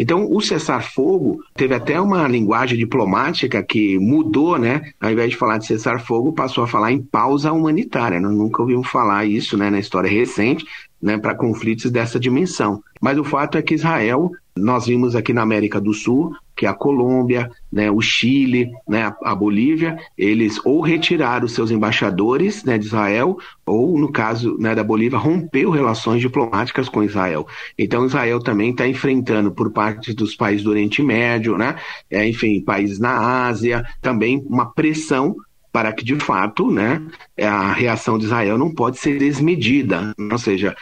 Então, 0.00 0.26
o 0.32 0.40
cessar-fogo 0.40 1.44
teve 1.54 1.74
até 1.74 2.00
uma 2.00 2.26
linguagem 2.26 2.78
diplomática 2.78 3.62
que 3.62 3.98
mudou, 3.98 4.58
né? 4.58 4.92
Ao 4.98 5.10
invés 5.10 5.28
de 5.28 5.36
falar 5.36 5.58
de 5.58 5.66
cessar-fogo, 5.66 6.32
passou 6.32 6.64
a 6.64 6.66
falar 6.66 6.90
em 6.90 7.02
pausa 7.02 7.52
humanitária. 7.52 8.18
Nós 8.18 8.32
nunca 8.32 8.62
ouvimos 8.62 8.88
falar 8.88 9.26
isso 9.26 9.58
né, 9.58 9.68
na 9.68 9.78
história 9.78 10.10
recente 10.10 10.64
né, 11.00 11.18
para 11.18 11.34
conflitos 11.34 11.90
dessa 11.90 12.18
dimensão. 12.18 12.82
Mas 13.00 13.18
o 13.18 13.24
fato 13.24 13.56
é 13.56 13.62
que 13.62 13.74
Israel, 13.74 14.30
nós 14.56 14.86
vimos 14.86 15.16
aqui 15.16 15.32
na 15.32 15.42
América 15.42 15.80
do 15.80 15.94
Sul, 15.94 16.34
que 16.54 16.66
a 16.66 16.74
Colômbia, 16.74 17.50
né, 17.72 17.90
o 17.90 18.02
Chile, 18.02 18.70
né, 18.86 19.10
a 19.24 19.34
Bolívia, 19.34 19.96
eles 20.18 20.60
ou 20.62 20.82
retiraram 20.82 21.48
seus 21.48 21.70
embaixadores 21.70 22.62
né, 22.64 22.76
de 22.76 22.84
Israel, 22.84 23.38
ou, 23.64 23.98
no 23.98 24.12
caso 24.12 24.58
né, 24.58 24.74
da 24.74 24.84
Bolívia, 24.84 25.18
rompeu 25.18 25.70
relações 25.70 26.20
diplomáticas 26.20 26.86
com 26.86 27.02
Israel. 27.02 27.46
Então, 27.78 28.04
Israel 28.04 28.40
também 28.40 28.72
está 28.72 28.86
enfrentando, 28.86 29.50
por 29.50 29.72
parte 29.72 30.12
dos 30.12 30.34
países 30.34 30.62
do 30.62 30.70
Oriente 30.70 31.02
Médio, 31.02 31.56
né, 31.56 31.76
é, 32.10 32.28
enfim, 32.28 32.60
países 32.60 32.98
na 32.98 33.46
Ásia, 33.46 33.82
também 34.02 34.44
uma 34.46 34.66
pressão 34.70 35.34
para 35.72 35.92
que 35.92 36.04
de 36.04 36.16
fato, 36.16 36.70
né, 36.70 37.00
a 37.40 37.72
reação 37.72 38.18
de 38.18 38.24
Israel 38.24 38.58
não 38.58 38.72
pode 38.72 38.98
ser 38.98 39.18
desmedida, 39.18 40.12
ou 40.18 40.38
seja, 40.38 40.76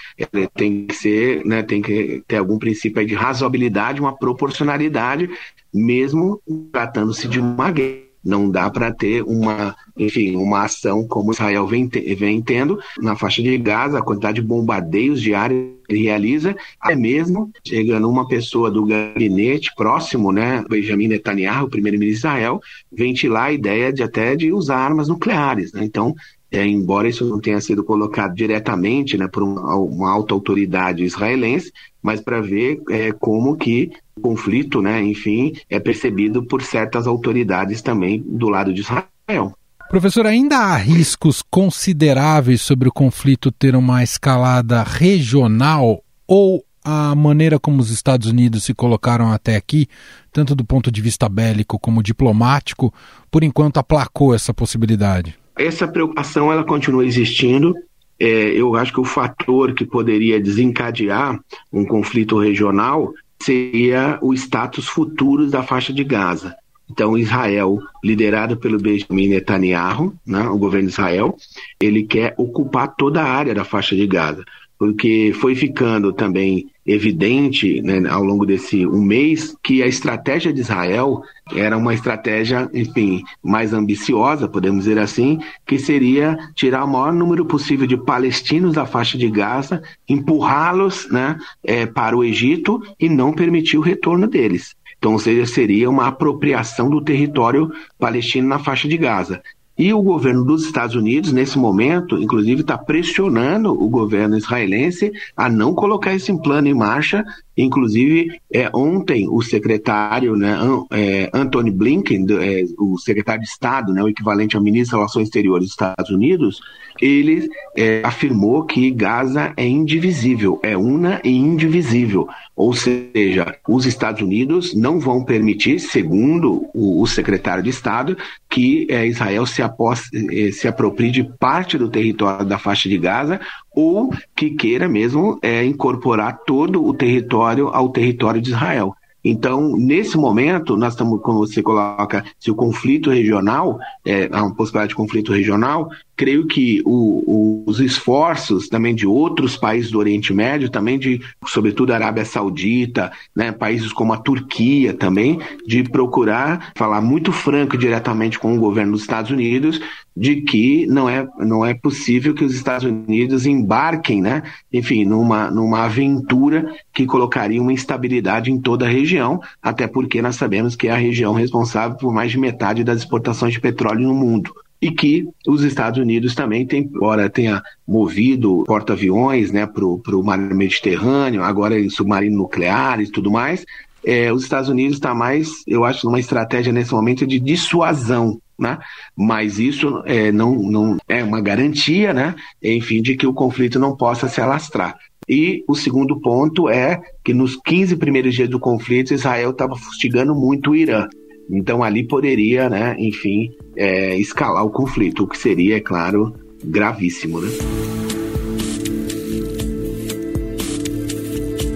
tem 0.54 0.86
que 0.86 0.94
ser, 0.94 1.44
né, 1.44 1.62
tem 1.62 1.82
que 1.82 2.22
ter 2.26 2.36
algum 2.36 2.58
princípio 2.58 3.04
de 3.06 3.14
razoabilidade, 3.14 4.00
uma 4.00 4.16
proporcionalidade, 4.16 5.30
mesmo 5.72 6.40
tratando-se 6.72 7.28
de 7.28 7.38
uma 7.40 7.70
guerra. 7.70 8.07
Não 8.24 8.50
dá 8.50 8.68
para 8.68 8.92
ter 8.92 9.22
uma, 9.22 9.74
enfim, 9.96 10.36
uma 10.36 10.64
ação 10.64 11.06
como 11.06 11.32
Israel 11.32 11.66
vem, 11.66 11.88
vem 11.88 12.42
tendo 12.42 12.78
na 13.00 13.16
faixa 13.16 13.42
de 13.42 13.56
Gaza, 13.56 13.98
a 13.98 14.02
quantidade 14.02 14.40
de 14.40 14.46
bombardeios 14.46 15.22
diários 15.22 15.66
que 15.86 15.94
ele 15.94 16.02
realiza, 16.04 16.56
até 16.80 16.96
mesmo 16.96 17.50
chegando 17.66 18.08
uma 18.08 18.26
pessoa 18.26 18.70
do 18.70 18.84
gabinete 18.84 19.72
próximo, 19.76 20.32
né, 20.32 20.64
Benjamin 20.68 21.08
Netanyahu, 21.08 21.70
primeiro-ministro 21.70 22.28
de 22.28 22.36
Israel, 22.36 22.60
ventilar 22.92 23.44
a 23.44 23.52
ideia 23.52 23.92
de 23.92 24.02
até 24.02 24.36
de 24.36 24.52
usar 24.52 24.78
armas 24.78 25.08
nucleares. 25.08 25.72
Né? 25.72 25.84
Então, 25.84 26.14
é, 26.50 26.66
embora 26.66 27.08
isso 27.08 27.26
não 27.26 27.40
tenha 27.40 27.60
sido 27.60 27.84
colocado 27.84 28.34
diretamente 28.34 29.18
né, 29.18 29.28
por 29.28 29.42
uma, 29.42 29.76
uma 29.76 30.10
alta 30.10 30.32
autoridade 30.32 31.04
israelense, 31.04 31.70
mas 32.02 32.20
para 32.20 32.40
ver 32.40 32.80
é, 32.88 33.12
como 33.12 33.56
que 33.56 33.90
conflito, 34.18 34.82
né, 34.82 35.02
enfim, 35.02 35.54
é 35.70 35.78
percebido 35.78 36.42
por 36.42 36.62
certas 36.62 37.06
autoridades 37.06 37.80
também 37.80 38.22
do 38.26 38.48
lado 38.48 38.72
de 38.72 38.80
Israel. 38.80 39.54
Professor, 39.88 40.26
ainda 40.26 40.58
há 40.58 40.76
riscos 40.76 41.42
consideráveis 41.42 42.60
sobre 42.60 42.88
o 42.88 42.92
conflito 42.92 43.50
ter 43.50 43.74
uma 43.74 44.02
escalada 44.02 44.82
regional 44.82 46.02
ou 46.26 46.62
a 46.84 47.14
maneira 47.14 47.58
como 47.58 47.80
os 47.80 47.90
Estados 47.90 48.28
Unidos 48.28 48.64
se 48.64 48.74
colocaram 48.74 49.32
até 49.32 49.56
aqui, 49.56 49.86
tanto 50.32 50.54
do 50.54 50.64
ponto 50.64 50.90
de 50.90 51.00
vista 51.00 51.28
bélico 51.28 51.78
como 51.78 52.02
diplomático, 52.02 52.92
por 53.30 53.42
enquanto 53.42 53.78
aplacou 53.78 54.34
essa 54.34 54.52
possibilidade? 54.54 55.38
Essa 55.56 55.88
preocupação 55.88 56.52
ela 56.52 56.64
continua 56.64 57.04
existindo. 57.04 57.74
É, 58.20 58.26
eu 58.26 58.74
acho 58.74 58.92
que 58.92 59.00
o 59.00 59.04
fator 59.04 59.74
que 59.74 59.84
poderia 59.84 60.40
desencadear 60.40 61.38
um 61.72 61.84
conflito 61.84 62.38
regional 62.38 63.12
seria 63.42 64.18
o 64.20 64.34
status 64.34 64.86
futuro 64.86 65.48
da 65.48 65.62
faixa 65.62 65.92
de 65.92 66.04
Gaza. 66.04 66.56
Então, 66.90 67.18
Israel, 67.18 67.78
liderado 68.02 68.56
pelo 68.56 68.78
Benjamin 68.78 69.28
Netanyahu, 69.28 70.14
né, 70.26 70.48
o 70.48 70.56
governo 70.56 70.86
de 70.86 70.92
Israel, 70.92 71.36
ele 71.78 72.02
quer 72.02 72.34
ocupar 72.38 72.94
toda 72.96 73.22
a 73.22 73.30
área 73.30 73.54
da 73.54 73.64
faixa 73.64 73.94
de 73.94 74.06
Gaza, 74.06 74.44
porque 74.78 75.32
foi 75.40 75.54
ficando 75.54 76.12
também 76.12 76.68
evidente 76.86 77.82
né, 77.82 78.08
ao 78.08 78.22
longo 78.22 78.46
desse 78.46 78.86
um 78.86 79.02
mês 79.02 79.54
que 79.62 79.82
a 79.82 79.86
estratégia 79.86 80.52
de 80.52 80.60
Israel 80.60 81.20
era 81.54 81.76
uma 81.76 81.92
estratégia, 81.92 82.70
enfim, 82.72 83.22
mais 83.42 83.74
ambiciosa, 83.74 84.48
podemos 84.48 84.84
dizer 84.84 84.98
assim, 84.98 85.38
que 85.66 85.78
seria 85.78 86.38
tirar 86.54 86.84
o 86.84 86.88
maior 86.88 87.12
número 87.12 87.44
possível 87.44 87.86
de 87.86 87.96
palestinos 87.96 88.74
da 88.74 88.86
faixa 88.86 89.18
de 89.18 89.28
Gaza, 89.28 89.82
empurrá-los 90.08 91.10
né, 91.10 91.36
é, 91.62 91.84
para 91.84 92.16
o 92.16 92.24
Egito 92.24 92.80
e 92.98 93.08
não 93.08 93.32
permitir 93.32 93.76
o 93.76 93.82
retorno 93.82 94.26
deles. 94.26 94.74
Então, 94.98 95.12
ou 95.12 95.18
seja, 95.18 95.46
seria 95.46 95.88
uma 95.88 96.08
apropriação 96.08 96.90
do 96.90 97.00
território 97.00 97.70
palestino 97.98 98.48
na 98.48 98.58
faixa 98.58 98.88
de 98.88 98.96
Gaza. 98.96 99.42
E 99.78 99.94
o 99.94 100.02
governo 100.02 100.44
dos 100.44 100.64
Estados 100.64 100.96
Unidos, 100.96 101.32
nesse 101.32 101.56
momento, 101.56 102.18
inclusive, 102.18 102.62
está 102.62 102.76
pressionando 102.76 103.72
o 103.72 103.88
governo 103.88 104.36
israelense 104.36 105.12
a 105.36 105.48
não 105.48 105.72
colocar 105.72 106.12
esse 106.12 106.36
plano 106.42 106.66
em 106.66 106.74
marcha. 106.74 107.24
Inclusive, 107.58 108.40
é, 108.52 108.70
ontem, 108.72 109.28
o 109.28 109.42
secretário 109.42 110.36
né, 110.36 110.56
é, 110.92 111.28
Anthony 111.34 111.72
Blinken, 111.72 112.24
é, 112.40 112.64
o 112.78 112.96
secretário 112.98 113.42
de 113.42 113.48
Estado, 113.48 113.92
né, 113.92 114.00
o 114.00 114.08
equivalente 114.08 114.56
ao 114.56 114.62
ministro 114.62 114.92
das 114.92 115.00
Relações 115.00 115.24
Exteriores 115.24 115.64
dos 115.64 115.72
Estados 115.72 116.10
Unidos, 116.10 116.60
ele 117.00 117.48
é, 117.76 118.00
afirmou 118.04 118.64
que 118.64 118.90
Gaza 118.90 119.52
é 119.56 119.66
indivisível, 119.66 120.60
é 120.62 120.76
una 120.76 121.20
e 121.24 121.30
indivisível. 121.30 122.28
Ou 122.54 122.72
seja, 122.72 123.56
os 123.68 123.86
Estados 123.86 124.20
Unidos 124.22 124.74
não 124.74 124.98
vão 124.98 125.24
permitir, 125.24 125.78
segundo 125.78 126.66
o, 126.74 127.02
o 127.02 127.06
secretário 127.06 127.62
de 127.62 127.70
Estado, 127.70 128.16
que 128.48 128.86
é, 128.90 129.06
Israel 129.06 129.46
se, 129.46 129.62
apos, 129.62 130.08
é, 130.14 130.50
se 130.50 130.66
aproprie 130.66 131.10
de 131.10 131.24
parte 131.24 131.76
do 131.78 131.88
território 131.88 132.46
da 132.46 132.58
faixa 132.58 132.88
de 132.88 132.98
Gaza 132.98 133.40
ou 133.80 134.12
que 134.34 134.50
queira 134.50 134.88
mesmo 134.88 135.38
é, 135.40 135.64
incorporar 135.64 136.40
todo 136.44 136.84
o 136.84 136.92
território 136.92 137.68
ao 137.68 137.90
território 137.90 138.40
de 138.40 138.50
Israel. 138.50 138.92
Então, 139.24 139.76
nesse 139.76 140.16
momento, 140.16 140.76
nós 140.76 140.94
estamos, 140.94 141.20
como 141.22 141.38
você 141.38 141.62
coloca, 141.62 142.24
se 142.40 142.50
o 142.50 142.56
conflito 142.56 143.08
regional, 143.08 143.78
é, 144.04 144.26
uma 144.26 144.52
possibilidade 144.52 144.88
de 144.88 144.96
conflito 144.96 145.32
regional, 145.32 145.90
creio 146.18 146.46
que 146.46 146.82
o, 146.84 147.62
o, 147.62 147.64
os 147.64 147.78
esforços 147.78 148.68
também 148.68 148.92
de 148.92 149.06
outros 149.06 149.56
países 149.56 149.92
do 149.92 150.00
Oriente 150.00 150.34
Médio, 150.34 150.68
também 150.68 150.98
de, 150.98 151.20
sobretudo, 151.46 151.92
a 151.92 151.94
Arábia 151.94 152.24
Saudita, 152.24 153.12
né, 153.34 153.52
países 153.52 153.92
como 153.92 154.12
a 154.12 154.18
Turquia 154.18 154.92
também, 154.92 155.38
de 155.64 155.84
procurar 155.84 156.72
falar 156.74 157.00
muito 157.00 157.30
franco 157.30 157.76
e 157.76 157.78
diretamente 157.78 158.36
com 158.36 158.56
o 158.56 158.58
governo 158.60 158.92
dos 158.92 159.02
Estados 159.02 159.30
Unidos 159.30 159.80
de 160.16 160.40
que 160.40 160.84
não 160.88 161.08
é, 161.08 161.24
não 161.38 161.64
é 161.64 161.72
possível 161.72 162.34
que 162.34 162.44
os 162.44 162.52
Estados 162.52 162.84
Unidos 162.84 163.46
embarquem, 163.46 164.20
né, 164.20 164.42
enfim, 164.72 165.04
numa, 165.04 165.48
numa 165.48 165.84
aventura 165.84 166.74
que 166.92 167.06
colocaria 167.06 167.62
uma 167.62 167.72
instabilidade 167.72 168.50
em 168.50 168.60
toda 168.60 168.86
a 168.86 168.90
região, 168.90 169.40
até 169.62 169.86
porque 169.86 170.20
nós 170.20 170.34
sabemos 170.34 170.74
que 170.74 170.88
é 170.88 170.90
a 170.90 170.96
região 170.96 171.32
responsável 171.32 171.96
por 171.96 172.12
mais 172.12 172.32
de 172.32 172.38
metade 172.38 172.82
das 172.82 172.98
exportações 172.98 173.52
de 173.52 173.60
petróleo 173.60 174.08
no 174.08 174.14
mundo 174.14 174.52
e 174.80 174.90
que 174.90 175.28
os 175.46 175.62
Estados 175.62 175.98
Unidos 175.98 176.34
também 176.34 176.66
tem, 176.66 176.82
embora 176.82 177.28
tenha 177.28 177.62
movido 177.86 178.64
porta-aviões 178.64 179.50
né, 179.50 179.66
para 179.66 179.84
o 179.84 180.22
mar 180.22 180.38
Mediterrâneo, 180.38 181.42
agora 181.42 181.78
em 181.78 181.90
submarinos 181.90 182.38
nucleares 182.38 183.08
e 183.08 183.12
tudo 183.12 183.30
mais, 183.30 183.64
é, 184.04 184.32
os 184.32 184.42
Estados 184.44 184.68
Unidos 184.68 184.96
está 184.96 185.14
mais, 185.14 185.50
eu 185.66 185.84
acho, 185.84 186.06
numa 186.06 186.20
estratégia 186.20 186.72
nesse 186.72 186.92
momento 186.92 187.26
de 187.26 187.40
dissuasão. 187.40 188.40
Né? 188.58 188.76
Mas 189.16 189.58
isso 189.58 190.02
é, 190.04 190.32
não, 190.32 190.54
não 190.56 190.96
é 191.08 191.22
uma 191.22 191.40
garantia, 191.40 192.12
né? 192.12 192.34
enfim, 192.62 193.00
de 193.00 193.16
que 193.16 193.26
o 193.26 193.34
conflito 193.34 193.78
não 193.78 193.96
possa 193.96 194.28
se 194.28 194.40
alastrar. 194.40 194.96
E 195.28 195.62
o 195.68 195.74
segundo 195.74 196.20
ponto 196.20 196.68
é 196.68 197.00
que 197.22 197.34
nos 197.34 197.54
15 197.56 197.96
primeiros 197.96 198.34
dias 198.34 198.48
do 198.48 198.58
conflito, 198.58 199.12
Israel 199.12 199.50
estava 199.50 199.76
fustigando 199.76 200.34
muito 200.34 200.70
o 200.70 200.76
Irã. 200.76 201.06
Então 201.50 201.82
ali 201.82 202.04
poderia, 202.04 202.68
né, 202.68 202.94
enfim, 202.98 203.52
é, 203.76 204.16
escalar 204.16 204.64
o 204.64 204.70
conflito, 204.70 205.24
o 205.24 205.26
que 205.26 205.38
seria, 205.38 205.76
é 205.76 205.80
claro, 205.80 206.34
gravíssimo. 206.62 207.40
Né? 207.40 207.48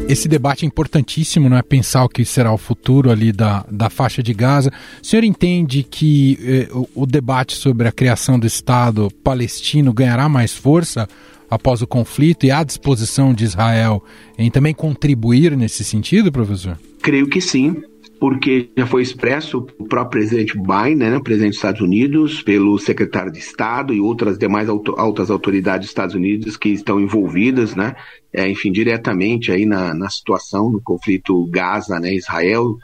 Esse 0.09 0.29
debate 0.29 0.67
é 0.67 0.69
importantíssimo, 0.69 1.49
não 1.49 1.57
é? 1.57 1.63
Pensar 1.63 2.05
o 2.05 2.09
que 2.09 2.23
será 2.23 2.53
o 2.53 2.59
futuro 2.59 3.11
ali 3.11 3.33
da, 3.33 3.65
da 3.71 3.89
faixa 3.89 4.23
de 4.23 4.35
Gaza. 4.35 4.71
O 5.03 5.07
senhor 5.07 5.25
entende 5.25 5.83
que 5.83 6.39
eh, 6.43 6.69
o, 6.71 7.03
o 7.03 7.07
debate 7.07 7.57
sobre 7.57 7.89
a 7.89 7.93
criação 7.93 8.39
do 8.39 8.47
Estado 8.47 9.11
palestino 9.25 9.91
ganhará 9.91 10.29
mais 10.29 10.53
força 10.53 11.09
após 11.49 11.81
o 11.81 11.87
conflito 11.87 12.45
e 12.45 12.51
à 12.51 12.63
disposição 12.63 13.33
de 13.33 13.45
Israel 13.45 14.05
em 14.37 14.51
também 14.51 14.75
contribuir 14.75 15.57
nesse 15.57 15.83
sentido, 15.83 16.31
professor? 16.31 16.79
Creio 17.01 17.27
que 17.27 17.41
sim 17.41 17.83
porque 18.23 18.71
já 18.79 18.87
foi 18.87 19.03
expresso 19.03 19.67
o 19.81 19.85
próprio 19.85 20.21
presidente 20.21 20.57
Biden, 20.57 21.11
né, 21.11 21.19
presidente 21.19 21.49
dos 21.49 21.57
Estados 21.57 21.81
Unidos, 21.81 22.41
pelo 22.41 22.79
secretário 22.79 23.33
de 23.33 23.41
Estado 23.41 23.93
e 23.93 24.01
outras 24.01 24.39
demais 24.39 24.69
altas 24.69 25.29
autoridades 25.29 25.87
dos 25.87 25.91
Estados 25.91 26.15
Unidos 26.15 26.57
que 26.57 26.69
estão 26.69 27.01
envolvidas, 27.01 27.75
né, 27.75 27.97
é, 28.33 28.49
enfim, 28.49 28.71
diretamente 28.71 29.51
aí 29.51 29.67
na, 29.67 29.93
na 29.93 30.09
situação 30.09 30.71
do 30.71 30.81
conflito 30.81 31.45
Gaza, 31.47 31.99
né, 31.99 32.15
Israel, 32.15 32.77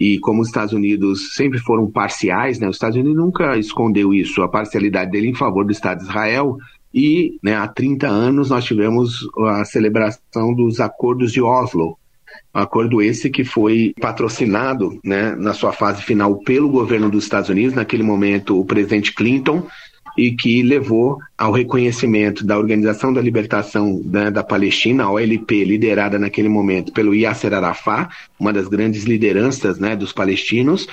e 0.00 0.18
como 0.18 0.40
os 0.40 0.48
Estados 0.48 0.72
Unidos 0.72 1.34
sempre 1.34 1.58
foram 1.58 1.90
parciais, 1.90 2.58
né, 2.58 2.66
os 2.66 2.76
Estados 2.76 2.96
Unidos 2.96 3.18
nunca 3.18 3.58
escondeu 3.58 4.14
isso, 4.14 4.40
a 4.40 4.48
parcialidade 4.48 5.10
dele 5.10 5.28
em 5.28 5.34
favor 5.34 5.66
do 5.66 5.72
Estado 5.72 5.98
de 5.98 6.04
Israel, 6.04 6.56
e 6.94 7.38
né, 7.42 7.54
há 7.54 7.68
30 7.68 8.08
anos 8.08 8.48
nós 8.48 8.64
tivemos 8.64 9.28
a 9.46 9.62
celebração 9.66 10.54
dos 10.54 10.80
acordos 10.80 11.32
de 11.32 11.42
Oslo, 11.42 11.98
Acordo 12.52 13.02
esse 13.02 13.28
que 13.30 13.44
foi 13.44 13.94
patrocinado, 14.00 14.98
né, 15.04 15.34
na 15.36 15.52
sua 15.52 15.72
fase 15.72 16.02
final 16.02 16.36
pelo 16.36 16.68
governo 16.68 17.10
dos 17.10 17.24
Estados 17.24 17.50
Unidos, 17.50 17.74
naquele 17.74 18.02
momento 18.02 18.58
o 18.58 18.64
presidente 18.64 19.12
Clinton, 19.12 19.66
e 20.16 20.32
que 20.32 20.62
levou 20.62 21.18
ao 21.36 21.52
reconhecimento 21.52 22.44
da 22.44 22.56
Organização 22.56 23.12
da 23.12 23.20
Libertação 23.20 24.00
né, 24.04 24.30
da 24.30 24.42
Palestina, 24.42 25.04
a 25.04 25.10
OLP, 25.10 25.64
liderada 25.64 26.18
naquele 26.18 26.48
momento 26.48 26.92
pelo 26.92 27.14
Yasser 27.14 27.52
Arafat, 27.52 28.08
uma 28.40 28.52
das 28.52 28.66
grandes 28.66 29.04
lideranças 29.04 29.78
né, 29.78 29.94
dos 29.94 30.12
palestinos, 30.12 30.86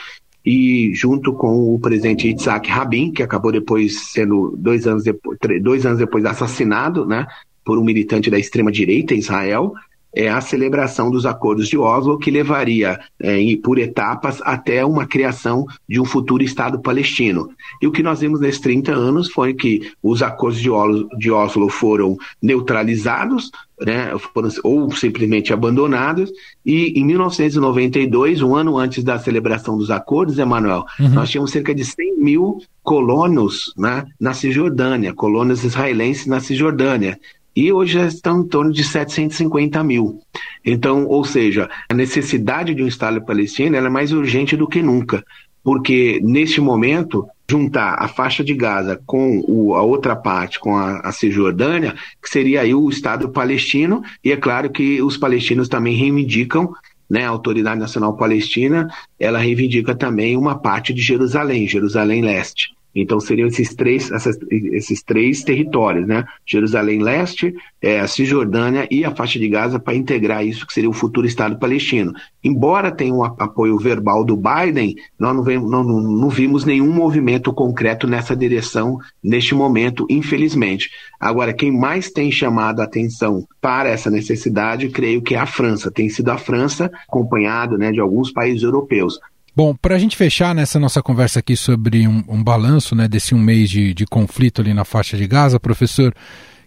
e 0.45 0.93
junto 0.93 1.31
com 1.31 1.73
o 1.73 1.79
presidente 1.79 2.27
Isaac 2.29 2.69
Rabin, 2.69 3.12
que 3.12 3.23
acabou 3.23 3.51
depois 3.51 4.12
sendo 4.12 4.53
dois 4.57 4.85
anos 4.85 5.03
depois, 5.03 5.39
dois 5.62 5.85
anos 5.85 6.00
depois 6.00 6.25
assassinado, 6.25 7.05
né, 7.05 7.25
por 7.63 7.77
um 7.77 7.83
militante 7.83 8.29
da 8.29 8.38
extrema 8.38 8.71
direita 8.71 9.13
em 9.13 9.19
Israel, 9.19 9.73
é 10.15 10.29
a 10.29 10.41
celebração 10.41 11.10
dos 11.10 11.25
acordos 11.25 11.67
de 11.67 11.77
Oslo, 11.77 12.20
que 12.20 12.29
levaria 12.29 13.00
é, 13.20 13.38
por 13.63 13.79
etapas 13.79 14.39
até 14.43 14.86
uma 14.86 15.05
criação 15.05 15.65
de 15.88 16.00
um 16.00 16.05
futuro 16.05 16.43
Estado 16.43 16.79
palestino. 16.79 17.50
E 17.82 17.88
o 17.88 17.91
que 17.91 18.03
nós 18.03 18.20
vimos 18.20 18.39
nesses 18.39 18.62
30 18.62 18.91
anos 18.91 19.32
foi 19.32 19.53
que 19.53 19.91
os 20.01 20.22
acordos 20.22 20.62
de 20.62 20.70
Oslo, 20.70 21.10
de 21.17 21.32
Oslo 21.32 21.70
foram 21.70 22.17
neutralizados, 22.41 23.51
né, 23.82 24.13
foram, 24.34 24.50
ou 24.63 24.91
simplesmente 24.96 25.51
abandonados, 25.51 26.32
e 26.65 27.00
em 27.00 27.03
1992, 27.05 28.41
um 28.41 28.55
ano 28.55 28.77
antes 28.77 29.03
da 29.03 29.17
celebração 29.17 29.77
dos 29.77 29.89
acordos, 29.89 30.38
Emanuel, 30.38 30.86
uhum. 31.00 31.10
nós 31.10 31.29
tínhamos 31.29 31.51
cerca 31.51 31.74
de 31.74 31.84
100 31.84 32.20
mil 32.20 32.60
colonos 32.84 33.74
né, 33.77 34.05
na 34.20 34.34
Cisjordânia, 34.34 35.13
colonos 35.13 35.63
israelenses 35.63 36.27
na 36.27 36.39
Cisjordânia 36.39 37.20
e 37.55 37.72
hoje 37.72 37.93
já 37.93 38.07
estão 38.07 38.41
em 38.41 38.48
torno 38.48 38.72
de 38.72 38.83
750 38.83 39.83
mil. 39.83 40.19
Então, 40.65 41.05
ou 41.05 41.24
seja, 41.24 41.69
a 41.89 41.93
necessidade 41.93 42.74
de 42.74 42.83
um 42.83 42.88
Estado 42.88 43.24
palestino 43.24 43.75
é 43.75 43.89
mais 43.89 44.12
urgente 44.12 44.58
do 44.58 44.67
que 44.67 44.82
nunca, 44.82 45.23
porque 45.63 46.19
neste 46.23 46.60
momento 46.60 47.28
juntar 47.49 47.95
a 47.99 48.08
faixa 48.08 48.43
de 48.43 48.54
Gaza 48.54 48.99
com 49.06 49.43
o, 49.47 49.75
a 49.75 49.84
outra 49.84 50.15
parte, 50.15 50.60
com 50.60 50.75
a, 50.75 50.99
a 51.01 51.12
Cisjordânia, 51.12 51.93
que 52.21 52.30
seria 52.30 52.62
aí 52.62 52.73
o 52.73 52.89
Estado 52.89 53.30
palestino, 53.30 54.01
e 54.23 54.32
é 54.32 54.38
claro 54.38 54.71
que 54.71 55.01
os 55.01 55.17
palestinos 55.17 55.67
também 55.67 55.95
reivindicam 55.95 56.73
né, 57.10 57.25
a 57.25 57.30
Autoridade 57.30 57.80
Nacional 57.80 58.17
Palestina, 58.17 58.88
ela 59.19 59.38
reivindica 59.38 59.93
também 59.93 60.36
uma 60.36 60.58
parte 60.58 60.93
de 60.93 61.01
Jerusalém, 61.01 61.67
Jerusalém 61.67 62.21
Leste. 62.23 62.73
Então 62.95 63.19
seriam 63.19 63.47
esses 63.47 63.73
três, 63.73 64.12
essas, 64.12 64.38
esses 64.49 65.01
três 65.01 65.43
territórios, 65.43 66.08
né? 66.08 66.25
Jerusalém 66.45 67.01
Leste, 67.01 67.53
é, 67.82 67.99
a 67.99 68.08
Cisjordânia 68.08 68.88
e 68.91 69.03
a 69.03 69.15
faixa 69.15 69.39
de 69.39 69.47
Gaza 69.47 69.79
para 69.79 69.95
integrar 69.95 70.45
isso 70.45 70.65
que 70.67 70.73
seria 70.73 70.89
o 70.89 70.93
futuro 70.93 71.25
Estado 71.25 71.58
palestino. 71.58 72.13
Embora 72.43 72.91
tenha 72.91 73.13
um 73.13 73.23
apoio 73.23 73.77
verbal 73.77 74.23
do 74.23 74.38
Biden, 74.38 74.95
nós 75.17 75.36
não, 75.36 75.43
vemos, 75.43 75.71
não, 75.71 75.84
não 75.84 76.29
vimos 76.29 76.65
nenhum 76.65 76.91
movimento 76.91 77.51
concreto 77.53 78.06
nessa 78.06 78.36
direção 78.36 78.97
neste 79.23 79.56
momento, 79.56 80.06
infelizmente. 80.10 80.89
Agora, 81.19 81.53
quem 81.53 81.71
mais 81.71 82.12
tem 82.12 82.32
chamado 82.32 82.82
a 82.82 82.84
atenção 82.84 83.47
para 83.62 83.89
essa 83.89 84.12
necessidade, 84.12 84.89
creio 84.89 85.21
que 85.21 85.36
é 85.36 85.39
a 85.39 85.45
França. 85.45 85.89
Tem 85.89 86.10
sido 86.10 86.29
a 86.29 86.38
França, 86.38 86.91
acompanhado 87.08 87.77
né, 87.77 87.91
de 87.91 87.99
alguns 87.99 88.32
países 88.32 88.63
europeus. 88.63 89.19
Bom, 89.56 89.76
para 89.76 89.96
a 89.96 90.00
gente 90.00 90.18
fechar 90.18 90.56
nessa 90.56 90.80
nossa 90.80 91.00
conversa 91.04 91.38
aqui 91.38 91.56
sobre 91.56 92.08
um, 92.08 92.24
um 92.28 92.44
balanço 92.44 92.96
né, 92.96 93.08
desse 93.08 93.36
um 93.36 93.39
mês 93.39 93.70
de, 93.70 93.94
de 93.94 94.04
conflito 94.04 94.62
ali 94.62 94.74
na 94.74 94.84
faixa 94.84 95.16
de 95.16 95.28
Gaza, 95.28 95.60
professor, 95.60 96.12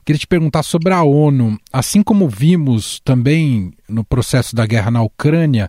queria 0.05 0.21
te 0.21 0.27
perguntar 0.27 0.63
sobre 0.63 0.93
a 0.93 1.03
ONU. 1.03 1.59
Assim 1.73 2.01
como 2.01 2.29
vimos 2.29 3.01
também 3.05 3.73
no 3.89 4.05
processo 4.05 4.55
da 4.55 4.65
guerra 4.65 4.93
na 4.93 5.03
Ucrânia, 5.03 5.69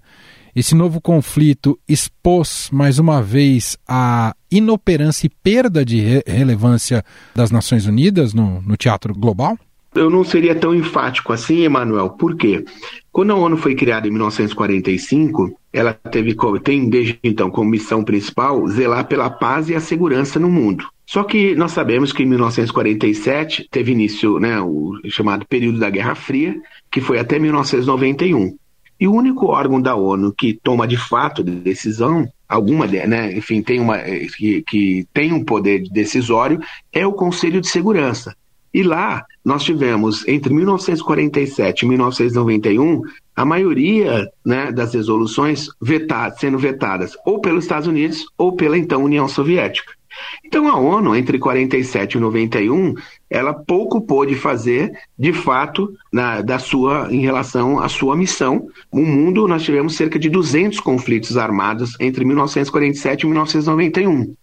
esse 0.56 0.76
novo 0.76 1.02
conflito 1.02 1.80
expôs 1.90 2.70
mais 2.72 3.00
uma 3.00 3.20
vez 3.20 3.80
a 3.88 4.36
inoperância 4.52 5.26
e 5.26 5.30
perda 5.30 5.84
de 5.84 6.00
re 6.00 6.24
relevância 6.28 7.04
das 7.34 7.50
Nações 7.50 7.88
Unidas 7.88 8.32
no, 8.32 8.62
no 8.62 8.78
teatro 8.78 9.12
global? 9.16 9.58
Eu 9.95 10.10
não 10.10 10.23
seria 10.23 10.54
tão 10.54 10.76
enfático 10.76 11.34
assim, 11.34 11.63
Emanuel. 11.63 12.12
Por 12.12 12.36
quê? 12.36 12.63
Quando 13.12 13.32
a 13.32 13.36
ONU 13.36 13.58
foi 13.58 13.73
criada 13.73 14.08
em 14.08 14.12
1945, 14.12 15.58
ela 15.73 15.93
teve 15.93 16.36
tem 16.63 16.88
desde 16.89 17.19
então 17.23 17.50
como 17.50 17.71
missão 17.71 18.04
principal 18.04 18.67
zelar 18.67 19.08
pela 19.08 19.30
paz 19.30 19.69
e 19.69 19.76
a 19.76 19.80
segurança 19.80 20.39
no 20.39 20.50
mundo. 20.50 20.88
Só 21.06 21.23
que 21.23 21.56
nós 21.56 21.71
sabemos 21.71 22.12
que 22.12 22.23
em 22.23 22.26
1947 22.26 23.67
teve 23.71 23.93
início 23.93 24.39
né, 24.39 24.60
o 24.60 24.93
chamado 25.08 25.45
período 25.47 25.80
da 25.80 25.89
Guerra 25.89 26.15
Fria, 26.15 26.56
que 26.91 27.00
foi 27.00 27.17
até 27.17 27.39
1991. 27.39 28.58
E 29.00 29.08
o 29.08 29.13
único 29.13 29.47
órgão 29.47 29.82
da 29.82 29.95
ONU 29.95 30.34
que 30.34 30.54
toma 30.54 30.88
de 30.88 30.97
fato 30.97 31.43
decisão, 31.43 32.28
alguma, 32.47 32.86
né, 32.88 33.32
enfim, 33.38 33.62
tem 33.62 33.80
uma, 33.80 34.00
que, 34.00 34.63
que 34.67 35.08
tem 35.13 35.32
um 35.32 35.43
poder 35.43 35.84
decisório, 35.89 36.60
é 36.91 37.06
o 37.06 37.13
Conselho 37.13 37.62
de 37.62 37.67
Segurança. 37.67 38.36
E 38.74 38.84
lá 38.84 39.26
nós 39.44 39.64
tivemos, 39.64 40.28
entre 40.28 40.54
1947 40.54 41.84
e 41.84 41.88
1991, 41.88 43.02
a 43.36 43.46
maioria 43.46 44.28
né, 44.46 44.72
das 44.72 44.94
resoluções 44.94 45.68
vetadas, 45.82 46.40
sendo 46.40 46.58
vetadas 46.58 47.16
ou 47.26 47.40
pelos 47.40 47.64
Estados 47.64 47.88
Unidos 47.88 48.26
ou 48.38 48.56
pela 48.56 48.78
então 48.78 49.04
União 49.04 49.28
Soviética. 49.28 49.98
Então 50.44 50.68
a 50.68 50.78
ONU, 50.78 51.16
entre 51.16 51.38
47 51.38 52.18
e 52.18 52.20
91, 52.20 52.96
ela 53.30 53.54
pouco 53.54 54.02
pôde 54.02 54.36
fazer, 54.36 54.92
de 55.18 55.34
fato, 55.34 55.94
na, 56.12 56.42
da 56.42 56.58
sua, 56.60 57.08
em 57.12 57.22
relação 57.22 57.80
à 57.80 57.90
sua 57.90 58.16
missão. 58.16 58.68
No 58.92 59.04
mundo, 59.04 59.48
nós 59.48 59.64
tivemos 59.64 59.96
cerca 59.96 60.18
de 60.18 60.30
200 60.30 60.80
conflitos 60.80 61.38
armados 61.38 61.96
entre 62.00 62.26
1947 62.26 63.22
e 63.22 63.26
1991. 63.28 64.34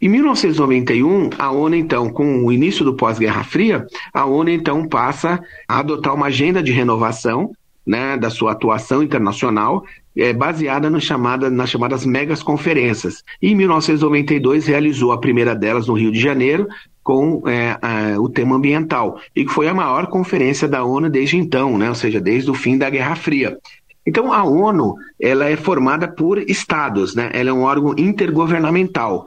Em 0.00 0.08
1991, 0.08 1.30
a 1.38 1.50
ONU, 1.50 1.74
então, 1.74 2.10
com 2.10 2.44
o 2.44 2.52
início 2.52 2.84
do 2.84 2.94
pós-Guerra 2.94 3.42
Fria, 3.44 3.86
a 4.12 4.26
ONU, 4.26 4.50
então, 4.50 4.86
passa 4.86 5.40
a 5.66 5.78
adotar 5.78 6.14
uma 6.14 6.26
agenda 6.26 6.62
de 6.62 6.70
renovação 6.70 7.50
né, 7.86 8.16
da 8.16 8.28
sua 8.28 8.52
atuação 8.52 9.02
internacional, 9.02 9.84
é, 10.16 10.32
baseada 10.32 10.90
no 10.90 11.00
chamada, 11.00 11.48
nas 11.48 11.70
chamadas 11.70 12.04
megas 12.04 12.42
conferências. 12.42 13.22
E 13.40 13.52
em 13.52 13.54
1992 13.54 14.66
realizou 14.66 15.12
a 15.12 15.20
primeira 15.20 15.54
delas 15.54 15.86
no 15.86 15.94
Rio 15.94 16.10
de 16.10 16.18
Janeiro, 16.18 16.66
com 17.02 17.42
é, 17.48 17.78
a, 17.80 18.20
o 18.20 18.28
tema 18.28 18.56
ambiental, 18.56 19.20
e 19.34 19.44
que 19.44 19.52
foi 19.52 19.68
a 19.68 19.74
maior 19.74 20.08
conferência 20.08 20.66
da 20.66 20.84
ONU 20.84 21.08
desde 21.08 21.36
então, 21.36 21.78
né, 21.78 21.88
ou 21.88 21.94
seja, 21.94 22.20
desde 22.20 22.50
o 22.50 22.54
fim 22.54 22.76
da 22.76 22.90
Guerra 22.90 23.14
Fria. 23.14 23.56
Então 24.04 24.32
a 24.32 24.44
ONU 24.44 24.94
ela 25.20 25.48
é 25.48 25.56
formada 25.56 26.06
por 26.06 26.38
estados, 26.38 27.14
né? 27.16 27.28
ela 27.32 27.50
é 27.50 27.52
um 27.52 27.62
órgão 27.62 27.92
intergovernamental. 27.98 29.26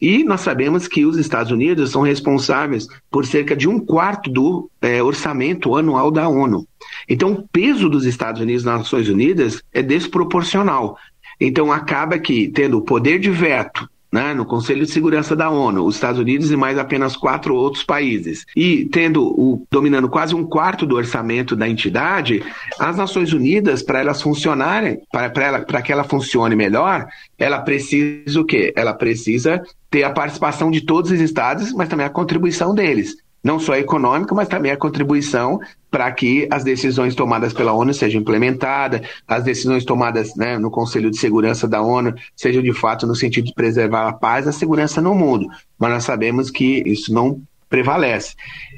E 0.00 0.24
nós 0.24 0.40
sabemos 0.40 0.88
que 0.88 1.04
os 1.04 1.18
Estados 1.18 1.52
Unidos 1.52 1.90
são 1.90 2.00
responsáveis 2.00 2.88
por 3.10 3.26
cerca 3.26 3.54
de 3.54 3.68
um 3.68 3.78
quarto 3.78 4.30
do 4.30 4.70
é, 4.80 5.02
orçamento 5.02 5.76
anual 5.76 6.10
da 6.10 6.28
ONU. 6.28 6.66
Então, 7.08 7.32
o 7.32 7.48
peso 7.48 7.88
dos 7.88 8.06
Estados 8.06 8.40
Unidos 8.40 8.64
nas 8.64 8.78
Nações 8.78 9.08
Unidas 9.08 9.62
é 9.72 9.82
desproporcional. 9.82 10.96
Então, 11.38 11.70
acaba 11.70 12.18
que, 12.18 12.48
tendo 12.48 12.78
o 12.78 12.82
poder 12.82 13.18
de 13.18 13.30
veto 13.30 13.88
né, 14.12 14.34
no 14.34 14.44
Conselho 14.44 14.84
de 14.84 14.90
Segurança 14.90 15.36
da 15.36 15.50
ONU, 15.50 15.84
os 15.84 15.94
Estados 15.94 16.20
Unidos 16.20 16.50
e 16.50 16.56
mais 16.56 16.78
apenas 16.78 17.16
quatro 17.16 17.54
outros 17.54 17.84
países, 17.84 18.44
e 18.56 18.86
tendo 18.86 19.24
o 19.24 19.66
dominando 19.70 20.08
quase 20.08 20.34
um 20.34 20.44
quarto 20.44 20.84
do 20.84 20.96
orçamento 20.96 21.54
da 21.54 21.68
entidade, 21.68 22.42
as 22.78 22.96
Nações 22.96 23.32
Unidas, 23.32 23.82
para 23.82 24.00
elas 24.00 24.20
funcionarem, 24.20 25.00
para 25.10 25.82
que 25.82 25.92
ela 25.92 26.04
funcione 26.04 26.56
melhor, 26.56 27.06
ela 27.38 27.60
precisa 27.60 28.40
o 28.40 28.44
quê? 28.44 28.72
Ela 28.76 28.92
precisa 28.92 29.62
ter 29.90 30.02
a 30.02 30.10
participação 30.10 30.70
de 30.70 30.80
todos 30.82 31.10
os 31.10 31.20
estados, 31.20 31.72
mas 31.72 31.88
também 31.88 32.06
a 32.06 32.10
contribuição 32.10 32.74
deles 32.74 33.16
não 33.42 33.58
só 33.58 33.74
econômica, 33.74 34.34
mas 34.34 34.48
também 34.48 34.70
a 34.70 34.76
contribuição 34.76 35.60
para 35.90 36.10
que 36.12 36.46
as 36.50 36.62
decisões 36.62 37.14
tomadas 37.14 37.52
pela 37.52 37.72
ONU 37.72 37.92
sejam 37.92 38.20
implementadas, 38.20 39.00
as 39.26 39.42
decisões 39.42 39.84
tomadas 39.84 40.36
né, 40.36 40.58
no 40.58 40.70
Conselho 40.70 41.10
de 41.10 41.18
Segurança 41.18 41.66
da 41.66 41.82
ONU 41.82 42.14
sejam 42.36 42.62
de 42.62 42.72
fato 42.72 43.06
no 43.06 43.14
sentido 43.14 43.46
de 43.46 43.54
preservar 43.54 44.08
a 44.08 44.12
paz 44.12 44.46
e 44.46 44.50
a 44.50 44.52
segurança 44.52 45.00
no 45.00 45.14
mundo. 45.14 45.48
Mas 45.78 45.90
nós 45.90 46.04
sabemos 46.04 46.50
que 46.50 46.82
isso 46.86 47.12
não 47.12 47.42
prevalece. 47.68 48.34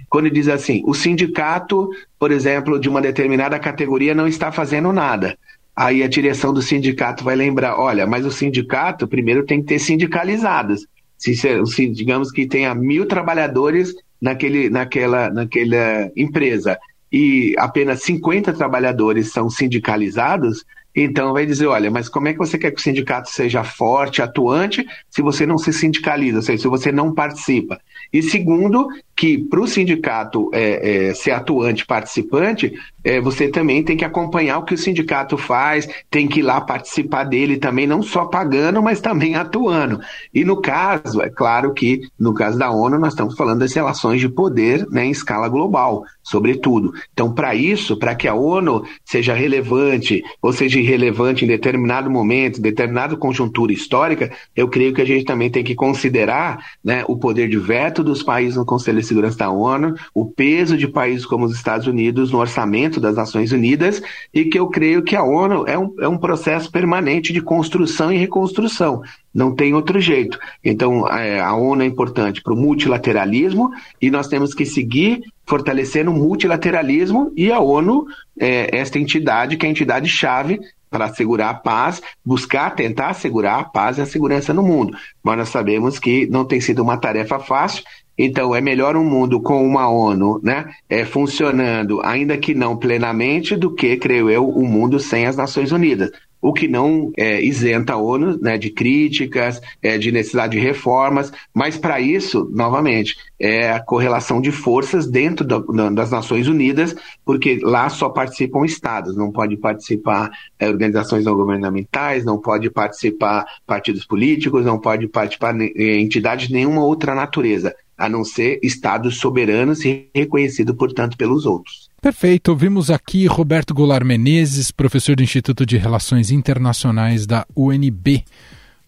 Quando 0.08 0.30
diz 0.30 0.48
assim, 0.48 0.82
o 0.86 0.94
sindicato, 0.94 1.88
por 2.18 2.30
exemplo, 2.30 2.78
de 2.78 2.88
uma 2.88 3.00
determinada 3.00 3.58
categoria 3.58 4.14
não 4.14 4.28
está 4.28 4.52
fazendo 4.52 4.92
nada. 4.92 5.36
Aí 5.74 6.02
a 6.02 6.08
direção 6.08 6.52
do 6.52 6.60
sindicato 6.60 7.24
vai 7.24 7.34
lembrar, 7.34 7.80
olha, 7.80 8.06
mas 8.06 8.26
o 8.26 8.30
sindicato 8.30 9.08
primeiro 9.08 9.44
tem 9.44 9.60
que 9.60 9.68
ter 9.68 9.78
sindicalizados. 9.78 10.86
Se, 11.16 11.34
se 11.34 11.88
digamos 11.88 12.30
que 12.30 12.46
tenha 12.46 12.74
mil 12.74 13.06
trabalhadores 13.06 13.94
naquele, 14.22 14.70
naquela, 14.70 15.28
naquela 15.28 16.10
empresa 16.16 16.78
e 17.12 17.54
apenas 17.58 18.02
50 18.04 18.52
trabalhadores 18.52 19.32
são 19.32 19.50
sindicalizados, 19.50 20.64
então 20.94 21.32
vai 21.32 21.44
dizer, 21.44 21.66
olha, 21.66 21.90
mas 21.90 22.08
como 22.08 22.28
é 22.28 22.32
que 22.32 22.38
você 22.38 22.56
quer 22.56 22.70
que 22.70 22.80
o 22.80 22.82
sindicato 22.82 23.28
seja 23.28 23.64
forte, 23.64 24.22
atuante, 24.22 24.86
se 25.10 25.20
você 25.20 25.44
não 25.44 25.58
se 25.58 25.72
sindicaliza, 25.72 26.38
ou 26.38 26.42
seja, 26.42 26.62
se 26.62 26.68
você 26.68 26.92
não 26.92 27.12
participa? 27.12 27.80
E 28.12 28.22
segundo, 28.22 28.88
que 29.22 29.38
para 29.38 29.60
o 29.60 29.68
sindicato 29.68 30.50
é, 30.52 31.10
é, 31.10 31.14
ser 31.14 31.30
atuante, 31.30 31.86
participante, 31.86 32.72
é, 33.04 33.20
você 33.20 33.46
também 33.46 33.80
tem 33.84 33.96
que 33.96 34.04
acompanhar 34.04 34.58
o 34.58 34.64
que 34.64 34.74
o 34.74 34.78
sindicato 34.78 35.38
faz, 35.38 35.88
tem 36.10 36.26
que 36.26 36.40
ir 36.40 36.42
lá 36.42 36.60
participar 36.60 37.22
dele 37.22 37.56
também, 37.56 37.86
não 37.86 38.02
só 38.02 38.24
pagando, 38.24 38.82
mas 38.82 39.00
também 39.00 39.36
atuando. 39.36 40.00
E 40.34 40.44
no 40.44 40.60
caso, 40.60 41.22
é 41.22 41.30
claro 41.30 41.72
que 41.72 42.00
no 42.18 42.34
caso 42.34 42.58
da 42.58 42.72
ONU, 42.72 42.98
nós 42.98 43.12
estamos 43.12 43.36
falando 43.36 43.60
das 43.60 43.72
relações 43.72 44.20
de 44.20 44.28
poder 44.28 44.88
né, 44.90 45.04
em 45.04 45.10
escala 45.10 45.48
global, 45.48 46.04
sobretudo. 46.20 46.92
Então, 47.12 47.32
para 47.32 47.54
isso, 47.54 47.96
para 47.96 48.16
que 48.16 48.26
a 48.26 48.34
ONU 48.34 48.84
seja 49.04 49.34
relevante, 49.34 50.20
ou 50.40 50.52
seja 50.52 50.80
irrelevante 50.80 51.44
em 51.44 51.48
determinado 51.48 52.10
momento, 52.10 52.58
em 52.58 52.62
determinada 52.62 53.16
conjuntura 53.16 53.72
histórica, 53.72 54.32
eu 54.56 54.66
creio 54.66 54.92
que 54.92 55.02
a 55.02 55.06
gente 55.06 55.24
também 55.24 55.48
tem 55.48 55.62
que 55.62 55.76
considerar 55.76 56.58
né, 56.82 57.04
o 57.06 57.16
poder 57.16 57.48
de 57.48 57.58
veto 57.58 58.02
dos 58.02 58.22
países 58.22 58.56
no 58.56 58.66
Conselho 58.66 58.98
Segurança 59.12 59.36
da 59.36 59.50
ONU, 59.50 59.94
o 60.14 60.24
peso 60.24 60.76
de 60.76 60.88
países 60.88 61.26
como 61.26 61.44
os 61.44 61.54
Estados 61.54 61.86
Unidos 61.86 62.32
no 62.32 62.38
orçamento 62.38 62.98
das 62.98 63.16
Nações 63.16 63.52
Unidas, 63.52 64.02
e 64.32 64.46
que 64.46 64.58
eu 64.58 64.68
creio 64.68 65.02
que 65.02 65.14
a 65.14 65.22
ONU 65.22 65.64
é 65.66 65.78
um, 65.78 65.94
é 66.00 66.08
um 66.08 66.16
processo 66.16 66.70
permanente 66.70 67.32
de 67.32 67.42
construção 67.42 68.10
e 68.10 68.16
reconstrução. 68.16 69.02
Não 69.34 69.54
tem 69.54 69.74
outro 69.74 70.00
jeito. 70.00 70.38
Então, 70.64 71.06
é, 71.08 71.40
a 71.40 71.54
ONU 71.54 71.82
é 71.82 71.86
importante 71.86 72.42
para 72.42 72.54
o 72.54 72.56
multilateralismo 72.56 73.70
e 74.00 74.10
nós 74.10 74.28
temos 74.28 74.54
que 74.54 74.64
seguir 74.64 75.22
fortalecendo 75.46 76.10
o 76.10 76.14
multilateralismo 76.14 77.32
e 77.36 77.52
a 77.52 77.60
ONU 77.60 78.06
é 78.38 78.76
esta 78.76 78.98
entidade 78.98 79.56
que 79.56 79.66
é 79.66 79.68
a 79.68 79.72
entidade-chave 79.72 80.60
para 80.92 81.06
assegurar 81.06 81.50
a 81.50 81.54
paz, 81.54 82.02
buscar 82.24 82.70
tentar 82.74 83.08
assegurar 83.08 83.58
a 83.58 83.64
paz 83.64 83.96
e 83.96 84.02
a 84.02 84.06
segurança 84.06 84.52
no 84.52 84.62
mundo. 84.62 84.96
Mas 85.22 85.38
nós 85.38 85.48
sabemos 85.48 85.98
que 85.98 86.26
não 86.26 86.44
tem 86.44 86.60
sido 86.60 86.82
uma 86.82 86.98
tarefa 86.98 87.38
fácil 87.38 87.82
então, 88.16 88.54
é 88.54 88.60
melhor 88.60 88.96
um 88.96 89.04
mundo 89.04 89.40
com 89.40 89.66
uma 89.66 89.88
ONU 89.88 90.40
né, 90.42 90.70
é, 90.88 91.04
funcionando, 91.04 92.00
ainda 92.02 92.36
que 92.36 92.54
não 92.54 92.76
plenamente, 92.76 93.56
do 93.56 93.74
que, 93.74 93.96
creio 93.96 94.28
eu, 94.28 94.48
um 94.48 94.66
mundo 94.66 95.00
sem 95.00 95.26
as 95.26 95.36
Nações 95.36 95.72
Unidas. 95.72 96.10
O 96.40 96.52
que 96.52 96.66
não 96.66 97.12
é, 97.16 97.40
isenta 97.40 97.92
a 97.92 97.96
ONU 97.96 98.36
né, 98.42 98.58
de 98.58 98.68
críticas, 98.68 99.62
é, 99.80 99.96
de 99.96 100.10
necessidade 100.10 100.58
de 100.58 100.58
reformas, 100.58 101.32
mas 101.54 101.76
para 101.76 102.00
isso, 102.00 102.50
novamente, 102.52 103.16
é 103.38 103.70
a 103.70 103.78
correlação 103.78 104.40
de 104.40 104.50
forças 104.50 105.06
dentro 105.06 105.46
da, 105.46 105.60
das 105.90 106.10
Nações 106.10 106.48
Unidas, 106.48 106.96
porque 107.24 107.60
lá 107.62 107.88
só 107.88 108.08
participam 108.08 108.64
estados, 108.64 109.16
não 109.16 109.30
pode 109.30 109.56
participar 109.56 110.32
é, 110.58 110.68
organizações 110.68 111.24
não 111.24 111.36
governamentais, 111.36 112.24
não 112.24 112.38
pode 112.38 112.68
participar 112.70 113.46
partidos 113.64 114.04
políticos, 114.04 114.64
não 114.64 114.80
pode 114.80 115.06
participar 115.06 115.54
é, 115.60 116.00
entidades 116.00 116.48
de 116.48 116.54
nenhuma 116.54 116.84
outra 116.84 117.14
natureza 117.14 117.72
a 118.02 118.08
não 118.08 118.24
ser 118.24 118.58
estados 118.64 119.18
soberanos 119.18 119.84
e 119.84 120.08
reconhecido, 120.12 120.74
portanto, 120.74 121.16
pelos 121.16 121.46
outros. 121.46 121.88
Perfeito. 122.00 122.48
Ouvimos 122.48 122.90
aqui 122.90 123.26
Roberto 123.26 123.72
Goulart 123.72 124.04
Menezes, 124.04 124.72
professor 124.72 125.14
do 125.14 125.22
Instituto 125.22 125.64
de 125.64 125.76
Relações 125.76 126.32
Internacionais 126.32 127.28
da 127.28 127.46
UNB. 127.56 128.24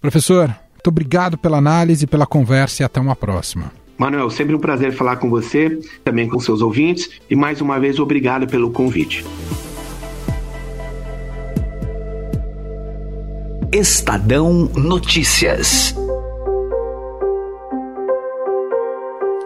Professor, 0.00 0.48
muito 0.48 0.88
obrigado 0.88 1.38
pela 1.38 1.58
análise, 1.58 2.08
pela 2.08 2.26
conversa 2.26 2.82
e 2.82 2.84
até 2.84 2.98
uma 2.98 3.14
próxima. 3.14 3.70
Manuel, 3.96 4.28
sempre 4.30 4.56
um 4.56 4.58
prazer 4.58 4.92
falar 4.92 5.18
com 5.18 5.30
você, 5.30 5.78
também 6.02 6.28
com 6.28 6.40
seus 6.40 6.60
ouvintes, 6.60 7.08
e 7.30 7.36
mais 7.36 7.60
uma 7.60 7.78
vez 7.78 8.00
obrigado 8.00 8.48
pelo 8.48 8.72
convite. 8.72 9.24
Estadão 13.72 14.68
Notícias. 14.74 15.94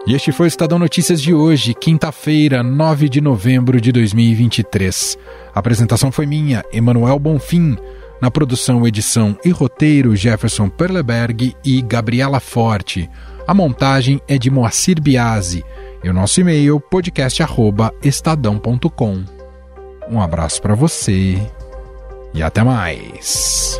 E 0.09 0.13
este 0.15 0.31
foi 0.31 0.45
o 0.45 0.47
Estadão 0.47 0.79
Notícias 0.79 1.21
de 1.21 1.35
hoje, 1.35 1.75
quinta-feira, 1.75 2.63
9 2.63 3.07
de 3.07 3.21
novembro 3.21 3.79
de 3.79 3.91
2023. 3.91 5.15
A 5.53 5.59
apresentação 5.59 6.11
foi 6.11 6.25
minha, 6.25 6.63
Emanuel 6.73 7.19
Bonfim. 7.19 7.77
Na 8.19 8.31
produção, 8.31 8.87
edição 8.87 9.37
e 9.45 9.51
roteiro, 9.51 10.15
Jefferson 10.15 10.67
Perleberg 10.67 11.55
e 11.63 11.79
Gabriela 11.83 12.39
Forte. 12.39 13.07
A 13.45 13.53
montagem 13.53 14.19
é 14.27 14.39
de 14.39 14.49
Moacir 14.49 14.99
Biasi. 14.99 15.63
E 16.03 16.09
o 16.09 16.13
nosso 16.13 16.41
e-mail, 16.41 16.79
podcast.estadão.com. 16.79 19.23
Um 20.09 20.19
abraço 20.19 20.59
para 20.59 20.73
você 20.73 21.39
e 22.33 22.41
até 22.41 22.63
mais. 22.63 23.79